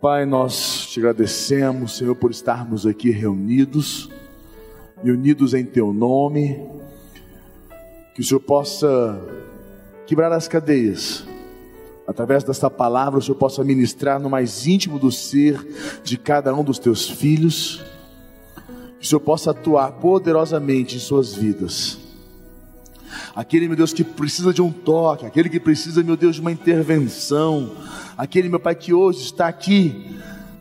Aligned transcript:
Pai, 0.00 0.24
nós 0.24 0.86
te 0.86 1.00
agradecemos, 1.00 1.96
Senhor, 1.96 2.14
por 2.14 2.30
estarmos 2.30 2.86
aqui 2.86 3.10
reunidos 3.10 4.08
e 5.02 5.10
unidos 5.10 5.54
em 5.54 5.64
Teu 5.64 5.92
nome. 5.92 6.64
Que 8.14 8.20
o 8.20 8.24
Senhor 8.24 8.38
possa 8.38 9.20
quebrar 10.06 10.30
as 10.30 10.46
cadeias. 10.46 11.26
Através 12.06 12.44
desta 12.44 12.70
palavra, 12.70 13.18
o 13.18 13.22
Senhor 13.22 13.34
possa 13.34 13.64
ministrar 13.64 14.20
no 14.20 14.30
mais 14.30 14.68
íntimo 14.68 15.00
do 15.00 15.10
ser 15.10 16.00
de 16.04 16.16
cada 16.16 16.54
um 16.54 16.62
dos 16.62 16.78
Teus 16.78 17.10
filhos. 17.10 17.84
Que 19.00 19.04
o 19.04 19.08
Senhor 19.08 19.20
possa 19.20 19.50
atuar 19.50 19.94
poderosamente 19.94 20.94
em 20.94 21.00
suas 21.00 21.34
vidas. 21.34 22.07
Aquele, 23.34 23.68
meu 23.68 23.76
Deus, 23.76 23.92
que 23.92 24.04
precisa 24.04 24.52
de 24.52 24.62
um 24.62 24.70
toque, 24.70 25.26
aquele 25.26 25.48
que 25.48 25.60
precisa, 25.60 26.02
meu 26.02 26.16
Deus, 26.16 26.36
de 26.36 26.40
uma 26.40 26.52
intervenção, 26.52 27.72
aquele, 28.16 28.48
meu 28.48 28.60
Pai, 28.60 28.74
que 28.74 28.92
hoje 28.92 29.22
está 29.22 29.46
aqui, 29.48 30.16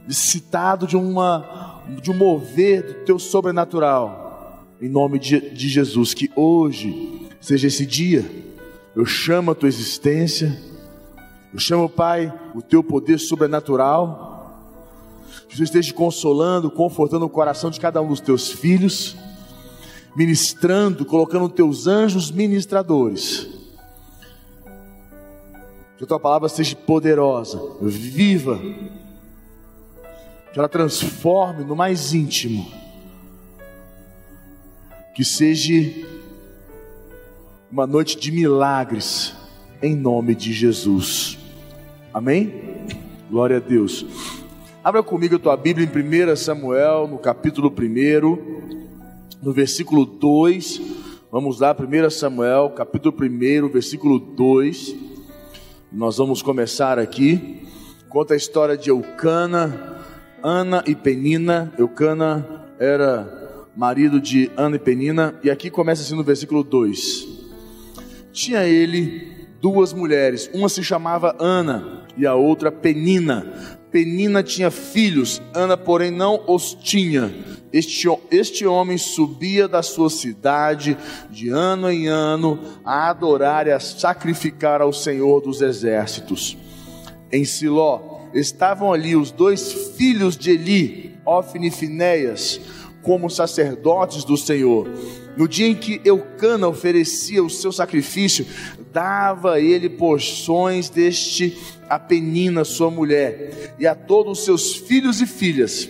necessitado 0.08 0.88
de, 0.88 0.96
uma, 0.96 1.82
de 2.02 2.12
um 2.12 2.14
mover 2.14 2.84
do 2.84 2.94
Teu 3.06 3.20
sobrenatural, 3.20 4.66
em 4.82 4.90
nome 4.90 5.20
de, 5.20 5.40
de 5.40 5.70
Jesus, 5.70 6.14
que 6.14 6.32
hoje 6.36 7.28
seja 7.42 7.68
esse 7.68 7.86
dia, 7.86 8.26
eu 8.96 9.06
chamo 9.06 9.52
a 9.52 9.56
Tua 9.56 9.70
existência, 9.70 10.58
eu 11.54 11.60
chamo, 11.60 11.90
Pai, 11.90 12.34
o 12.54 12.62
Teu 12.62 12.84
poder 12.84 13.20
sobrenatural, 13.20 14.36
que 15.48 15.58
Você 15.58 15.64
esteja 15.64 15.94
consolando, 15.94 16.70
confortando 16.70 17.26
o 17.26 17.30
coração 17.30 17.70
de 17.70 17.80
cada 17.80 18.02
um 18.02 18.08
dos 18.08 18.20
Teus 18.20 18.52
filhos, 18.52 19.16
ministrando, 20.18 21.06
colocando 21.06 21.48
teus 21.48 21.86
anjos 21.86 22.32
ministradores. 22.32 23.48
Que 25.96 26.04
a 26.04 26.08
tua 26.08 26.20
palavra 26.20 26.50
seja 26.50 26.76
poderosa, 26.76 27.62
viva, 27.80 28.60
que 30.52 30.58
ela 30.58 30.68
transforme 30.68 31.64
no 31.64 31.76
mais 31.76 32.16
íntimo, 32.16 32.68
que 35.14 35.24
seja 35.24 36.04
uma 37.72 37.86
noite 37.86 38.18
de 38.18 38.32
milagres, 38.32 39.36
em 39.84 39.96
nome 39.96 40.34
de 40.34 40.52
Jesus. 40.52 41.38
Amém? 42.12 42.88
Glória 43.30 43.58
a 43.58 43.60
Deus. 43.60 44.04
Abra 44.84 45.04
comigo 45.04 45.36
a 45.36 45.40
tua 45.40 45.56
Bíblia 45.56 45.88
em 45.88 46.32
1 46.32 46.36
Samuel, 46.36 47.08
no 47.08 47.20
capítulo 47.20 47.70
1 47.70 48.87
no 49.42 49.54
versículo 49.54 50.06
2. 50.06 50.82
Vamos 51.32 51.60
lá, 51.60 51.76
1 51.76 52.10
Samuel, 52.10 52.70
capítulo 52.72 53.16
1, 53.20 53.70
versículo 53.70 54.20
2. 54.20 54.96
Nós 55.92 56.18
vamos 56.18 56.42
começar 56.42 57.00
aqui. 57.00 57.64
Conta 58.10 58.34
a 58.34 58.38
história 58.38 58.78
de 58.78 58.90
Eucana, 58.90 60.02
Ana 60.42 60.84
e 60.88 60.96
Penina. 60.96 61.74
Eucana 61.78 62.66
era 62.80 63.68
marido 63.76 64.20
de 64.20 64.52
Ana 64.58 64.78
e 64.78 64.80
Penina. 64.80 65.40
E 65.44 65.50
aqui 65.50 65.70
começa 65.70 66.02
assim 66.02 66.16
no 66.16 66.24
versículo 66.24 66.64
2. 66.64 67.28
Tinha 68.32 68.64
ele 68.64 69.48
duas 69.62 69.94
mulheres, 69.94 70.50
uma 70.54 70.70
se 70.70 70.84
chamava 70.84 71.36
Ana 71.40 72.06
e 72.16 72.26
a 72.26 72.36
outra 72.36 72.72
Penina. 72.72 73.77
Penina 73.92 74.44
tinha 74.44 74.70
filhos, 74.70 75.42
Ana, 75.54 75.78
porém, 75.78 76.12
não 76.12 76.44
os 76.48 76.74
tinha. 76.74 77.34
Este, 77.72 78.08
este 78.32 78.66
homem 78.66 78.98
subia 78.98 79.68
da 79.68 79.82
sua 79.82 80.10
cidade 80.10 80.98
de 81.30 81.50
ano 81.50 81.90
em 81.90 82.08
ano 82.08 82.60
a 82.84 83.10
adorar 83.10 83.68
e 83.68 83.72
a 83.72 83.80
sacrificar 83.80 84.82
ao 84.82 84.94
Senhor 84.94 85.42
dos 85.42 85.62
exércitos. 85.62 86.58
Em 87.32 87.44
Siló 87.44 88.22
estavam 88.34 88.94
ali 88.94 89.16
os 89.16 89.32
dois 89.32 89.72
filhos 89.98 90.38
de 90.38 90.52
Eli, 90.52 91.18
Ofni 91.26 91.68
e 91.68 91.72
Finéias, 91.72 92.60
como 93.02 93.30
sacerdotes 93.30 94.24
do 94.24 94.38
Senhor. 94.38 94.88
No 95.38 95.48
dia 95.48 95.68
em 95.68 95.76
que 95.76 96.02
Eucana 96.04 96.68
oferecia 96.68 97.44
o 97.44 97.50
seu 97.50 97.72
sacrifício, 97.72 98.46
dava 98.92 99.62
ele 99.62 99.88
porções 99.88 100.90
deste 100.90 101.56
a 101.88 102.00
Penina, 102.00 102.66
sua 102.66 102.90
mulher, 102.90 103.76
e 103.80 103.86
a 103.86 103.94
todos 103.94 104.40
os 104.40 104.46
seus 104.46 104.76
filhos 104.76 105.22
e 105.22 105.28
filhas. 105.28 105.88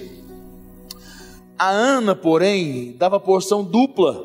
A 1.57 1.69
Ana, 1.69 2.13
porém, 2.13 2.96
dava 2.97 3.19
porção 3.19 3.63
dupla, 3.63 4.22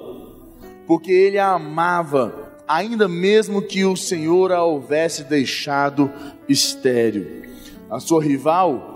porque 0.86 1.12
ele 1.12 1.38
a 1.38 1.52
amava, 1.52 2.52
ainda 2.66 3.08
mesmo 3.08 3.62
que 3.62 3.84
o 3.84 3.96
Senhor 3.96 4.50
a 4.52 4.64
houvesse 4.64 5.24
deixado 5.24 6.10
estéril. 6.48 7.42
A 7.88 8.00
sua 8.00 8.22
rival 8.22 8.92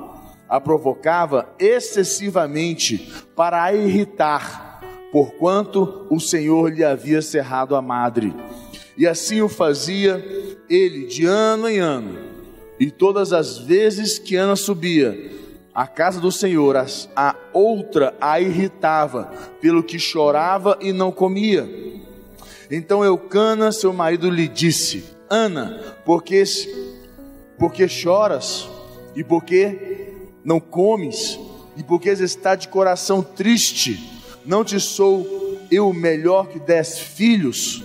a 0.49 0.61
provocava 0.61 1.49
excessivamente 1.59 3.13
para 3.35 3.63
a 3.63 3.75
irritar, 3.75 4.76
porquanto 5.13 6.07
o 6.11 6.21
Senhor 6.21 6.73
lhe 6.73 6.85
havia 6.85 7.23
cerrado 7.23 7.75
a 7.77 7.83
madre. 7.83 8.35
E 8.97 9.07
assim 9.07 9.41
o 9.43 9.49
fazia 9.49 10.25
ele 10.69 11.07
de 11.07 11.27
ano 11.27 11.69
em 11.69 11.79
ano. 11.79 12.19
E 12.79 12.91
todas 12.91 13.33
as 13.33 13.59
vezes 13.59 14.19
que 14.19 14.37
Ana 14.37 14.57
subia 14.57 15.33
à 15.75 15.87
casa 15.87 16.21
do 16.21 16.33
Senhor, 16.33 16.77
a 17.15 17.37
outra 17.53 18.15
a 18.21 18.41
irritava, 18.41 19.31
pelo 19.61 19.83
que 19.83 19.99
chorava 19.99 20.79
e 20.81 20.93
não 20.93 21.13
comia. 21.13 21.69
Então 22.71 23.05
Eucana, 23.05 23.71
seu 23.73 23.93
marido, 23.93 24.31
lhe 24.31 24.49
disse: 24.49 25.05
Ana, 25.29 25.97
porque, 26.05 26.43
porque 27.59 27.89
choras 27.89 28.69
e 29.15 29.23
porque 29.23 30.13
não 30.45 30.61
comes 30.61 31.39
e 31.77 31.83
porque 31.83 32.11
está 32.11 32.55
de 32.55 32.69
coração 32.69 33.23
triste? 33.23 34.16
Não 34.47 34.63
te 34.63 34.79
sou 34.79 35.59
eu 35.73 35.93
melhor 35.93 36.47
que 36.47 36.61
dez 36.61 37.01
filhos? 37.01 37.83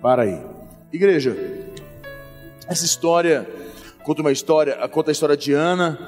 Para 0.00 0.22
aí. 0.22 0.40
Igreja, 0.92 1.36
essa 2.68 2.84
história 2.84 3.44
conta 4.04 4.20
uma 4.20 4.30
história, 4.30 4.86
conta 4.86 5.10
a 5.10 5.12
história 5.12 5.36
de 5.36 5.52
Ana 5.52 5.98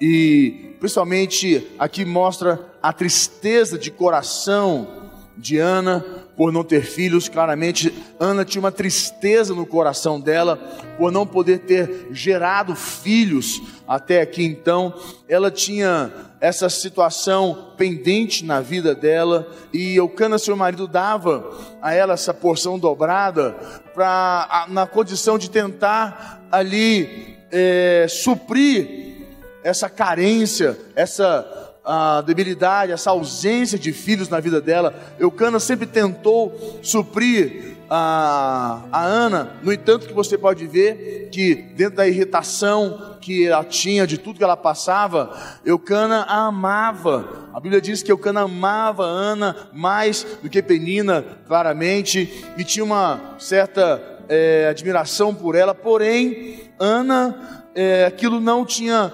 e 0.00 0.74
principalmente 0.80 1.70
aqui 1.78 2.06
mostra 2.06 2.58
a 2.82 2.94
tristeza 2.94 3.78
de 3.78 3.90
coração 3.90 5.10
de 5.36 5.58
Ana 5.58 6.02
por 6.40 6.50
não 6.50 6.64
ter 6.64 6.80
filhos. 6.80 7.28
Claramente, 7.28 7.92
Ana 8.18 8.46
tinha 8.46 8.60
uma 8.60 8.72
tristeza 8.72 9.54
no 9.54 9.66
coração 9.66 10.18
dela 10.18 10.56
por 10.96 11.12
não 11.12 11.26
poder 11.26 11.58
ter 11.58 12.08
gerado 12.12 12.74
filhos 12.74 13.60
até 13.86 14.22
aqui. 14.22 14.42
Então, 14.42 14.94
ela 15.28 15.50
tinha 15.50 16.10
essa 16.40 16.70
situação 16.70 17.74
pendente 17.76 18.42
na 18.42 18.62
vida 18.62 18.94
dela 18.94 19.46
e 19.70 19.96
Eucana, 19.96 20.38
seu 20.38 20.56
marido, 20.56 20.88
dava 20.88 21.54
a 21.82 21.92
ela 21.92 22.14
essa 22.14 22.32
porção 22.32 22.78
dobrada 22.78 23.54
para 23.94 24.64
na 24.70 24.86
condição 24.86 25.36
de 25.36 25.50
tentar 25.50 26.42
ali 26.50 27.36
é, 27.52 28.06
suprir 28.08 29.26
essa 29.62 29.90
carência, 29.90 30.78
essa 30.96 31.69
a 31.84 32.20
debilidade, 32.20 32.92
essa 32.92 33.10
ausência 33.10 33.78
de 33.78 33.92
filhos 33.92 34.28
na 34.28 34.40
vida 34.40 34.60
dela. 34.60 34.94
Eucana 35.18 35.58
sempre 35.58 35.86
tentou 35.86 36.80
suprir 36.82 37.76
a, 37.88 38.82
a 38.92 39.02
Ana, 39.02 39.56
no 39.62 39.72
entanto, 39.72 40.06
que 40.06 40.12
você 40.12 40.38
pode 40.38 40.64
ver 40.66 41.28
que 41.32 41.56
dentro 41.56 41.96
da 41.96 42.06
irritação 42.06 43.16
que 43.20 43.46
ela 43.46 43.64
tinha, 43.64 44.06
de 44.06 44.16
tudo 44.16 44.38
que 44.38 44.44
ela 44.44 44.56
passava, 44.56 45.36
Eucana 45.64 46.22
a 46.22 46.46
amava. 46.46 47.48
A 47.52 47.58
Bíblia 47.58 47.80
diz 47.80 48.02
que 48.02 48.12
Eucana 48.12 48.42
amava 48.42 49.04
Ana 49.04 49.56
mais 49.72 50.24
do 50.40 50.48
que 50.48 50.62
Penina, 50.62 51.24
claramente, 51.48 52.44
e 52.56 52.62
tinha 52.62 52.84
uma 52.84 53.34
certa 53.38 54.00
é, 54.28 54.68
admiração 54.70 55.34
por 55.34 55.56
ela, 55.56 55.74
porém, 55.74 56.70
Ana, 56.78 57.64
é, 57.74 58.04
aquilo 58.06 58.38
não 58.38 58.64
tinha 58.64 59.12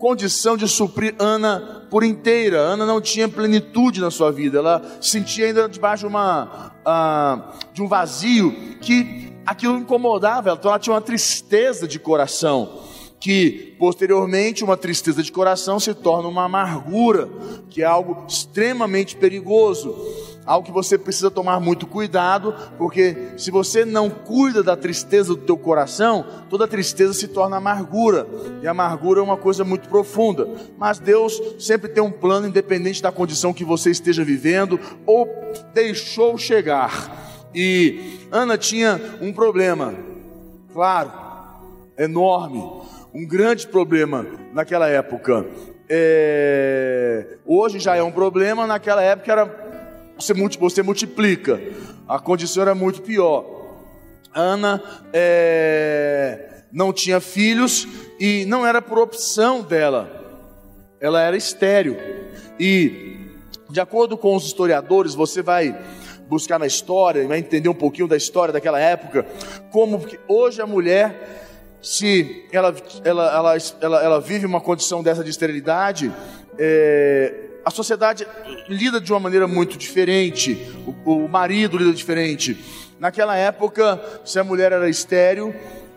condição 0.00 0.56
de 0.56 0.66
suprir 0.66 1.14
Ana 1.18 1.86
por 1.90 2.02
inteira. 2.02 2.58
Ana 2.58 2.86
não 2.86 3.00
tinha 3.00 3.28
plenitude 3.28 4.00
na 4.00 4.10
sua 4.10 4.32
vida, 4.32 4.58
ela 4.58 4.82
sentia 5.00 5.46
ainda 5.46 5.68
debaixo 5.68 6.04
de, 6.04 6.06
uma, 6.08 6.72
uh, 6.80 7.72
de 7.72 7.82
um 7.82 7.86
vazio 7.86 8.50
que 8.80 9.30
aquilo 9.44 9.76
incomodava 9.76 10.48
ela, 10.48 10.58
então 10.58 10.70
ela 10.70 10.80
tinha 10.80 10.94
uma 10.94 11.02
tristeza 11.02 11.86
de 11.86 12.00
coração. 12.00 12.88
Que 13.20 13.76
posteriormente 13.78 14.64
uma 14.64 14.78
tristeza 14.78 15.22
de 15.22 15.30
coração 15.30 15.78
se 15.78 15.92
torna 15.92 16.26
uma 16.26 16.44
amargura, 16.44 17.28
que 17.68 17.82
é 17.82 17.84
algo 17.84 18.24
extremamente 18.26 19.14
perigoso 19.14 19.94
algo 20.50 20.66
que 20.66 20.72
você 20.72 20.98
precisa 20.98 21.30
tomar 21.30 21.60
muito 21.60 21.86
cuidado, 21.86 22.52
porque 22.76 23.16
se 23.36 23.52
você 23.52 23.84
não 23.84 24.10
cuida 24.10 24.64
da 24.64 24.76
tristeza 24.76 25.28
do 25.28 25.42
teu 25.42 25.56
coração, 25.56 26.26
toda 26.48 26.66
tristeza 26.66 27.14
se 27.14 27.28
torna 27.28 27.58
amargura, 27.58 28.26
e 28.60 28.66
amargura 28.66 29.20
é 29.20 29.22
uma 29.22 29.36
coisa 29.36 29.62
muito 29.62 29.88
profunda. 29.88 30.48
Mas 30.76 30.98
Deus 30.98 31.40
sempre 31.60 31.88
tem 31.88 32.02
um 32.02 32.10
plano 32.10 32.48
independente 32.48 33.00
da 33.00 33.12
condição 33.12 33.54
que 33.54 33.64
você 33.64 33.92
esteja 33.92 34.24
vivendo 34.24 34.80
ou 35.06 35.28
deixou 35.72 36.36
chegar. 36.36 37.46
E 37.54 38.18
Ana 38.32 38.58
tinha 38.58 39.00
um 39.20 39.32
problema, 39.32 39.94
claro, 40.72 41.12
enorme. 41.96 42.58
um 43.14 43.24
grande 43.24 43.68
problema 43.68 44.26
naquela 44.52 44.88
época. 44.88 45.46
É, 45.88 47.38
hoje 47.46 47.78
já 47.78 47.94
é 47.94 48.02
um 48.02 48.12
problema, 48.12 48.66
naquela 48.66 49.02
época 49.02 49.30
era 49.30 49.69
você, 50.20 50.34
você 50.58 50.82
multiplica. 50.82 51.60
A 52.06 52.18
condição 52.18 52.62
era 52.62 52.74
muito 52.74 53.02
pior. 53.02 53.44
Ana 54.34 54.82
é, 55.12 56.62
não 56.72 56.92
tinha 56.92 57.20
filhos 57.20 57.86
e 58.18 58.44
não 58.46 58.66
era 58.66 58.80
por 58.82 58.98
opção 58.98 59.62
dela. 59.62 60.18
Ela 61.00 61.22
era 61.22 61.36
estéril. 61.36 61.96
E 62.58 63.18
de 63.70 63.80
acordo 63.80 64.16
com 64.16 64.34
os 64.36 64.44
historiadores, 64.44 65.14
você 65.14 65.42
vai 65.42 65.76
buscar 66.28 66.58
na 66.58 66.66
história, 66.66 67.26
vai 67.26 67.38
entender 67.38 67.68
um 67.68 67.74
pouquinho 67.74 68.06
da 68.06 68.16
história 68.16 68.52
daquela 68.52 68.78
época, 68.78 69.26
como 69.72 70.04
hoje 70.28 70.62
a 70.62 70.66
mulher, 70.66 71.48
se 71.82 72.46
ela, 72.52 72.74
ela, 73.04 73.56
ela, 73.80 74.04
ela, 74.04 74.20
vive 74.20 74.46
uma 74.46 74.60
condição 74.60 75.02
dessa 75.02 75.24
de 75.24 75.30
esterilidade, 75.30 76.12
é, 76.58 77.49
a 77.64 77.70
sociedade 77.70 78.26
lida 78.68 79.00
de 79.00 79.12
uma 79.12 79.20
maneira 79.20 79.46
muito 79.46 79.76
diferente, 79.76 80.72
o, 81.04 81.24
o, 81.24 81.28
marido 81.28 81.76
lida 81.76 81.92
diferente. 81.92 82.58
Naquela 82.98 83.36
época, 83.36 84.00
se 84.24 84.38
a 84.38 84.44
mulher 84.44 84.72
era 84.72 84.88
estéril, 84.88 85.54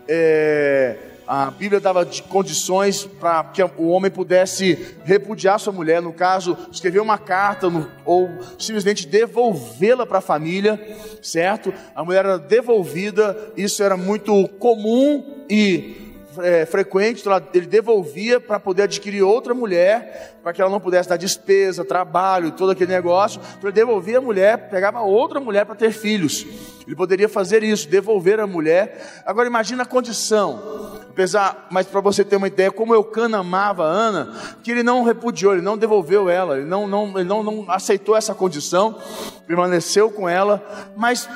é, 0.08 0.96
a 1.26 1.50
Bíblia 1.50 1.80
dava 1.80 2.06
condições 2.28 3.04
para 3.04 3.44
que 3.44 3.62
o 3.62 3.88
homem 3.88 4.10
pudesse 4.10 4.94
repudiar 5.04 5.58
sua 5.58 5.72
mulher, 5.72 6.02
no 6.02 6.12
caso, 6.12 6.56
escrever 6.70 7.00
uma 7.00 7.16
carta 7.16 7.70
no, 7.70 7.90
ou 8.04 8.28
simplesmente 8.58 9.06
devolvê-la 9.06 10.06
para 10.06 10.18
a 10.18 10.22
família, 10.22 10.80
certo? 11.22 11.72
A 11.94 12.04
mulher 12.04 12.24
era 12.24 12.38
devolvida, 12.38 13.52
isso 13.56 13.82
era 13.82 13.96
muito 13.96 14.46
comum 14.58 15.44
e 15.48 16.13
é, 16.42 16.66
frequente, 16.66 17.20
então 17.20 17.40
ele 17.52 17.66
devolvia 17.66 18.40
para 18.40 18.58
poder 18.60 18.82
adquirir 18.82 19.22
outra 19.22 19.54
mulher, 19.54 20.38
para 20.42 20.52
que 20.52 20.60
ela 20.60 20.70
não 20.70 20.80
pudesse 20.80 21.08
dar 21.08 21.16
despesa, 21.16 21.84
trabalho, 21.84 22.52
todo 22.52 22.70
aquele 22.70 22.92
negócio. 22.92 23.40
Então 23.58 23.68
ele 23.68 23.72
devolvia 23.72 24.18
a 24.18 24.20
mulher, 24.20 24.68
pegava 24.68 25.00
outra 25.00 25.40
mulher 25.40 25.64
para 25.64 25.74
ter 25.74 25.92
filhos. 25.92 26.46
Ele 26.86 26.94
poderia 26.94 27.28
fazer 27.28 27.62
isso, 27.62 27.88
devolver 27.88 28.38
a 28.40 28.46
mulher. 28.46 29.22
Agora 29.24 29.48
imagina 29.48 29.84
a 29.84 29.86
condição. 29.86 31.02
Apesar, 31.08 31.68
mas 31.70 31.86
para 31.86 32.00
você 32.00 32.24
ter 32.24 32.36
uma 32.36 32.48
ideia, 32.48 32.72
como 32.72 32.92
Eucana 32.92 33.38
amava 33.38 33.84
a 33.84 33.88
Ana, 33.88 34.34
que 34.62 34.72
ele 34.72 34.82
não 34.82 35.04
repudiou, 35.04 35.52
ele 35.52 35.62
não 35.62 35.78
devolveu 35.78 36.28
ela, 36.28 36.58
ele 36.58 36.66
não, 36.66 36.88
não, 36.88 37.08
ele 37.18 37.28
não, 37.28 37.42
não 37.42 37.70
aceitou 37.70 38.16
essa 38.16 38.34
condição, 38.34 38.98
permaneceu 39.46 40.10
com 40.10 40.28
ela, 40.28 40.60
mas 40.96 41.28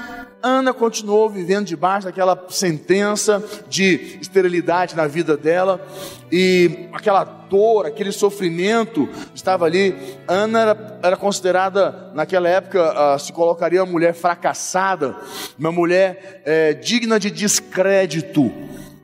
Ana 0.42 0.72
continuou 0.72 1.28
vivendo 1.28 1.66
debaixo 1.66 2.06
daquela 2.06 2.46
sentença 2.48 3.42
de 3.68 4.18
esterilidade 4.20 4.94
na 4.94 5.06
vida 5.06 5.36
dela, 5.36 5.84
e 6.30 6.88
aquela 6.92 7.24
dor, 7.24 7.86
aquele 7.86 8.12
sofrimento 8.12 9.08
estava 9.34 9.64
ali. 9.64 9.94
Ana 10.28 10.60
era, 10.60 10.98
era 11.02 11.16
considerada, 11.16 12.12
naquela 12.14 12.48
época, 12.48 13.14
uh, 13.14 13.18
se 13.18 13.32
colocaria 13.32 13.82
uma 13.82 13.90
mulher 13.90 14.14
fracassada, 14.14 15.16
uma 15.58 15.72
mulher 15.72 16.42
uh, 16.46 16.80
digna 16.80 17.18
de 17.18 17.30
descrédito 17.30 18.52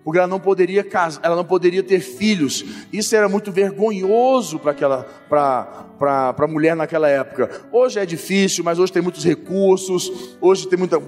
porque 0.05 0.19
ela 0.19 0.29
não 0.29 0.39
poderia 0.39 0.85
casar, 0.85 1.21
ela 1.25 1.35
não 1.35 1.45
poderia 1.45 1.83
ter 1.83 2.01
filhos. 2.01 2.65
Isso 2.93 3.17
era 3.17 3.29
muito 3.29 3.51
vergonhoso 3.51 4.59
para 4.59 4.73
aquela 4.73 5.07
para 5.99 6.35
a 6.39 6.47
mulher 6.47 6.77
naquela 6.77 7.09
época. 7.09 7.51
Hoje 7.73 7.99
é 7.99 8.07
difícil, 8.07 8.63
mas 8.63 8.79
hoje 8.79 8.93
tem 8.93 9.03
muitos 9.03 9.25
recursos, 9.25 10.37
hoje 10.41 10.69
tem 10.69 10.79
muita, 10.79 11.01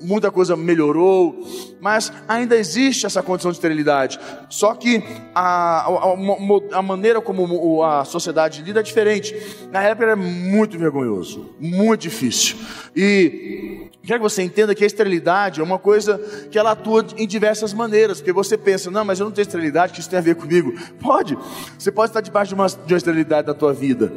muita 0.00 0.30
coisa 0.30 0.54
melhorou, 0.56 1.40
mas 1.80 2.12
ainda 2.28 2.56
existe 2.56 3.06
essa 3.06 3.22
condição 3.22 3.50
de 3.50 3.56
esterilidade. 3.56 4.20
Só 4.48 4.74
que 4.74 5.02
a, 5.34 5.86
a, 5.88 6.78
a 6.78 6.82
maneira 6.82 7.20
como 7.20 7.82
a 7.82 8.04
sociedade 8.04 8.62
lida 8.62 8.80
é 8.80 8.82
diferente. 8.82 9.34
Na 9.70 9.82
época 9.82 10.04
era 10.04 10.16
muito 10.16 10.78
vergonhoso, 10.78 11.54
muito 11.58 12.02
difícil. 12.02 12.56
E 12.94 13.81
quero 14.06 14.20
que 14.20 14.28
você 14.28 14.42
entenda 14.42 14.74
que 14.74 14.84
a 14.84 14.86
esterilidade 14.86 15.60
é 15.60 15.64
uma 15.64 15.78
coisa 15.78 16.18
que 16.50 16.58
ela 16.58 16.72
atua 16.72 17.06
em 17.16 17.26
diversas 17.26 17.72
maneiras, 17.72 18.18
porque 18.18 18.32
você 18.32 18.58
pensa, 18.58 18.90
não, 18.90 19.04
mas 19.04 19.20
eu 19.20 19.26
não 19.26 19.32
tenho 19.32 19.42
esterilidade, 19.42 19.92
que 19.92 20.00
isso 20.00 20.10
tem 20.10 20.18
a 20.18 20.22
ver 20.22 20.34
comigo. 20.34 20.72
Pode, 21.00 21.38
você 21.78 21.90
pode 21.90 22.10
estar 22.10 22.20
debaixo 22.20 22.48
de 22.48 22.54
uma, 22.54 22.66
de 22.68 22.92
uma 22.92 22.98
esterilidade 22.98 23.46
da 23.46 23.54
tua 23.54 23.72
vida. 23.72 24.12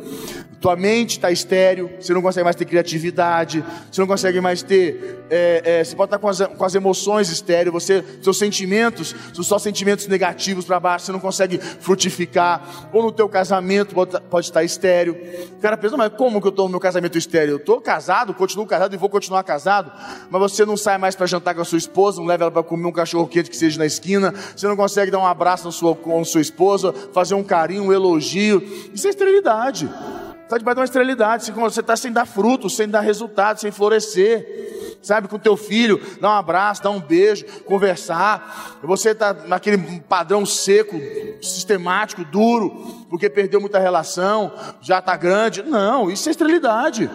Tua 0.59 0.75
mente 0.75 1.11
está 1.11 1.29
estéreo, 1.29 1.91
você 1.99 2.13
não 2.13 2.21
consegue 2.21 2.43
mais 2.43 2.55
ter 2.55 2.65
criatividade, 2.65 3.63
você 3.91 4.01
não 4.01 4.07
consegue 4.07 4.41
mais 4.41 4.63
ter. 4.63 5.23
É, 5.29 5.61
é, 5.63 5.83
você 5.83 5.95
pode 5.95 6.07
estar 6.07 6.17
com 6.17 6.27
as, 6.27 6.39
com 6.39 6.65
as 6.65 6.73
emoções 6.73 7.29
estéreo, 7.29 7.71
você, 7.71 8.03
seus 8.21 8.37
sentimentos 8.37 9.15
são 9.33 9.43
só 9.43 9.59
sentimentos 9.59 10.07
negativos 10.07 10.65
para 10.65 10.79
baixo, 10.79 11.05
você 11.05 11.11
não 11.11 11.19
consegue 11.19 11.59
frutificar. 11.59 12.89
Ou 12.91 13.03
no 13.03 13.11
teu 13.11 13.29
casamento 13.29 13.93
pode, 13.93 14.19
pode 14.21 14.47
estar 14.47 14.63
estéreo. 14.63 15.15
O 15.57 15.61
cara 15.61 15.77
pensa, 15.77 15.97
mas 15.97 16.11
como 16.13 16.41
que 16.41 16.47
eu 16.47 16.49
estou 16.49 16.65
no 16.65 16.71
meu 16.71 16.79
casamento 16.79 17.17
estéreo? 17.17 17.53
Eu 17.53 17.57
estou 17.57 17.79
casado, 17.79 18.33
continuo 18.33 18.65
casado 18.65 18.93
e 18.93 18.97
vou 18.97 19.09
continuar 19.09 19.43
casado, 19.43 19.74
mas 20.29 20.41
você 20.41 20.65
não 20.65 20.77
sai 20.77 20.97
mais 20.97 21.15
para 21.15 21.25
jantar 21.25 21.55
com 21.55 21.61
a 21.61 21.65
sua 21.65 21.77
esposa, 21.77 22.19
não 22.19 22.27
leva 22.27 22.45
ela 22.45 22.51
para 22.51 22.63
comer 22.63 22.87
um 22.87 22.91
cachorro 22.91 23.27
quente 23.27 23.49
que 23.49 23.57
seja 23.57 23.77
na 23.79 23.85
esquina, 23.85 24.33
você 24.55 24.67
não 24.67 24.75
consegue 24.75 25.11
dar 25.11 25.19
um 25.19 25.25
abraço 25.25 25.65
na 25.65 25.71
sua, 25.71 25.95
com 25.95 26.19
a 26.19 26.25
sua 26.25 26.41
esposa, 26.41 26.93
fazer 27.13 27.35
um 27.35 27.43
carinho, 27.43 27.83
um 27.83 27.93
elogio. 27.93 28.61
Isso 28.93 29.07
é 29.07 29.09
esterilidade 29.09 29.89
está 30.45 30.57
debaixo 30.57 30.75
de 30.75 30.79
uma 30.79 30.85
esterilidade, 30.85 31.51
você 31.51 31.79
está 31.79 31.95
sem 31.95 32.11
dar 32.11 32.25
fruto, 32.25 32.69
sem 32.69 32.87
dar 32.87 33.01
resultado, 33.01 33.59
sem 33.59 33.71
florescer. 33.71 34.63
Sabe, 35.01 35.27
com 35.27 35.37
teu 35.37 35.55
filho, 35.55 36.01
dá 36.19 36.29
um 36.29 36.33
abraço, 36.33 36.81
dá 36.81 36.89
um 36.89 36.99
beijo, 36.99 37.45
conversar. 37.65 38.79
Você 38.81 39.11
está 39.11 39.33
naquele 39.33 39.77
padrão 40.09 40.43
seco, 40.47 40.99
sistemático, 41.39 42.25
duro, 42.25 43.05
porque 43.07 43.29
perdeu 43.29 43.61
muita 43.61 43.77
relação, 43.77 44.51
já 44.81 44.97
está 44.97 45.15
grande. 45.15 45.61
Não, 45.61 46.09
isso 46.09 46.27
é 46.27 46.31
esterilidade 46.31 47.07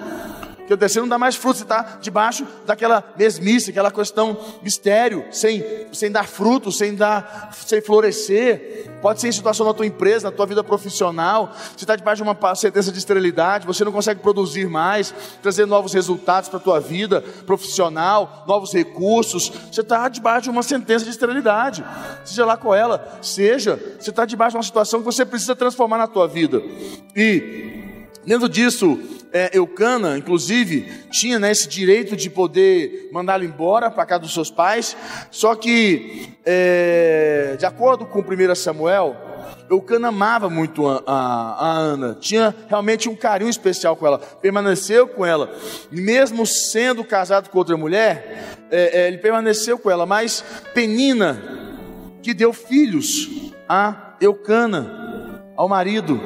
o 0.75 0.79
terceiro 0.79 1.07
não 1.07 1.11
dá 1.11 1.19
mais 1.19 1.35
fruto, 1.35 1.59
você 1.59 1.65
está 1.65 1.99
debaixo 2.01 2.47
daquela 2.65 3.03
mesmice, 3.17 3.71
aquela 3.71 3.91
questão 3.91 4.37
mistério, 4.63 5.25
sem, 5.33 5.65
sem 5.93 6.11
dar 6.11 6.27
fruto, 6.27 6.71
sem, 6.71 6.95
dar, 6.95 7.51
sem 7.67 7.81
florescer. 7.81 8.89
Pode 9.03 9.21
ser 9.21 9.29
em 9.29 9.33
situação 9.33 9.67
na 9.67 9.75
tua 9.75 9.87
empresa, 9.87 10.31
na 10.31 10.37
tua 10.37 10.47
vida 10.47 10.63
profissional, 10.63 11.53
você 11.77 11.85
está 11.85 11.97
debaixo 11.97 12.23
de 12.23 12.29
uma 12.29 12.55
sentença 12.55 12.93
de 12.93 12.99
esterilidade, 12.99 13.67
você 13.67 13.85
não 13.85 13.93
consegue 13.93 14.21
produzir 14.21 14.69
mais, 14.69 15.15
trazer 15.43 15.67
novos 15.67 15.93
resultados 15.93 16.49
para 16.49 16.59
a 16.59 16.63
tua 16.63 16.79
vida 16.79 17.21
profissional, 17.47 18.45
novos 18.47 18.73
recursos, 18.73 19.51
você 19.73 19.81
está 19.81 20.09
debaixo 20.09 20.45
de 20.45 20.51
uma 20.51 20.63
sentença 20.63 21.05
de 21.05 21.11
esterilidade, 21.11 21.85
seja 22.25 22.45
lá 22.45 22.57
qual 22.57 22.75
ela 22.75 23.19
seja, 23.23 23.81
você 23.99 24.11
está 24.11 24.25
debaixo 24.25 24.53
de 24.53 24.59
uma 24.59 24.63
situação 24.63 25.01
que 25.01 25.07
você 25.07 25.25
precisa 25.25 25.57
transformar 25.57 25.99
na 25.99 26.07
tua 26.07 26.29
vida. 26.29 26.63
E, 27.17 28.07
dentro 28.25 28.49
disso, 28.49 28.99
é, 29.33 29.51
Eucana, 29.53 30.19
inclusive, 30.19 30.83
tinha 31.11 31.39
né, 31.39 31.51
esse 31.51 31.69
direito 31.69 32.17
de 32.17 32.29
poder 32.29 33.09
mandá-lo 33.13 33.45
embora 33.45 33.91
para 33.91 34.07
casa 34.07 34.21
dos 34.21 34.35
seus 34.35 34.51
pais, 34.51 34.97
só 35.31 35.55
que, 35.55 36.35
é, 36.45 37.57
de 37.59 37.65
acordo 37.67 38.07
com 38.07 38.21
1 38.21 38.55
Samuel, 38.55 39.17
Eucana 39.69 40.09
amava 40.09 40.51
muito 40.51 40.89
a, 40.89 41.03
a, 41.07 41.67
a, 41.67 41.71
Ana, 41.71 42.17
tinha 42.21 42.55
realmente 42.69 43.09
um 43.09 43.15
carinho 43.15 43.51
especial 43.51 43.95
com 43.95 44.07
ela, 44.07 44.19
permaneceu 44.19 45.07
com 45.07 45.25
ela, 45.25 45.55
mesmo 45.93 46.45
sendo 46.45 47.05
casado 47.05 47.49
com 47.51 47.59
outra 47.59 47.77
mulher, 47.77 48.59
é, 48.71 49.03
é 49.03 49.09
ele 49.09 49.19
permaneceu 49.19 49.79
com 49.79 49.91
ela, 49.91 50.05
mas 50.05 50.45
Penina, 50.75 51.41
que 52.21 52.35
deu 52.35 52.53
filhos 52.53 53.53
a 53.69 54.17
Eucana, 54.21 55.45
ao 55.57 55.69
marido, 55.69 56.21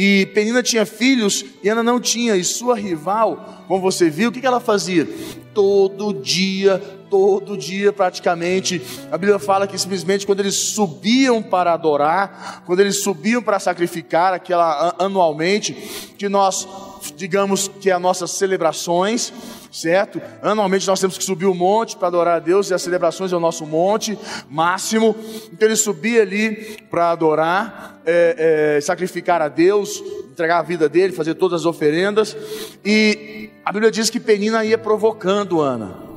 e 0.00 0.26
Penina 0.26 0.62
tinha 0.62 0.86
filhos 0.86 1.44
e 1.60 1.68
Ana 1.68 1.82
não 1.82 1.98
tinha, 1.98 2.36
e 2.36 2.44
sua 2.44 2.76
rival, 2.76 3.64
como 3.66 3.80
você 3.80 4.08
viu, 4.08 4.28
o 4.28 4.32
que 4.32 4.46
ela 4.46 4.60
fazia? 4.60 5.08
Todo 5.52 6.14
dia, 6.14 6.78
todo 7.10 7.56
dia 7.56 7.92
praticamente. 7.92 8.80
A 9.10 9.18
Bíblia 9.18 9.40
fala 9.40 9.66
que 9.66 9.76
simplesmente 9.76 10.24
quando 10.24 10.38
eles 10.38 10.54
subiam 10.54 11.42
para 11.42 11.72
adorar, 11.72 12.62
quando 12.64 12.78
eles 12.78 13.02
subiam 13.02 13.42
para 13.42 13.58
sacrificar 13.58 14.32
aquela 14.32 14.94
anualmente, 15.00 15.72
que 16.16 16.28
nós 16.28 16.68
digamos 17.16 17.68
que 17.68 17.90
é 17.90 17.92
as 17.92 18.00
nossas 18.00 18.30
celebrações, 18.32 19.32
certo? 19.70 20.20
Anualmente 20.42 20.86
nós 20.86 21.00
temos 21.00 21.16
que 21.16 21.24
subir 21.24 21.46
o 21.46 21.54
monte 21.54 21.96
para 21.96 22.08
adorar 22.08 22.36
a 22.36 22.38
Deus 22.38 22.70
e 22.70 22.74
as 22.74 22.82
celebrações 22.82 23.32
é 23.32 23.36
o 23.36 23.40
nosso 23.40 23.66
monte 23.66 24.18
máximo. 24.48 25.14
Então 25.52 25.68
ele 25.68 25.76
subia 25.76 26.22
ali 26.22 26.78
para 26.90 27.10
adorar, 27.10 28.00
é, 28.04 28.76
é, 28.76 28.80
sacrificar 28.80 29.42
a 29.42 29.48
Deus, 29.48 30.02
entregar 30.30 30.58
a 30.58 30.62
vida 30.62 30.88
dele, 30.88 31.12
fazer 31.12 31.34
todas 31.34 31.60
as 31.60 31.66
oferendas. 31.66 32.36
E 32.84 33.50
a 33.64 33.72
Bíblia 33.72 33.90
diz 33.90 34.08
que 34.10 34.18
Penina 34.18 34.64
ia 34.64 34.78
provocando 34.78 35.60
Ana. 35.60 36.07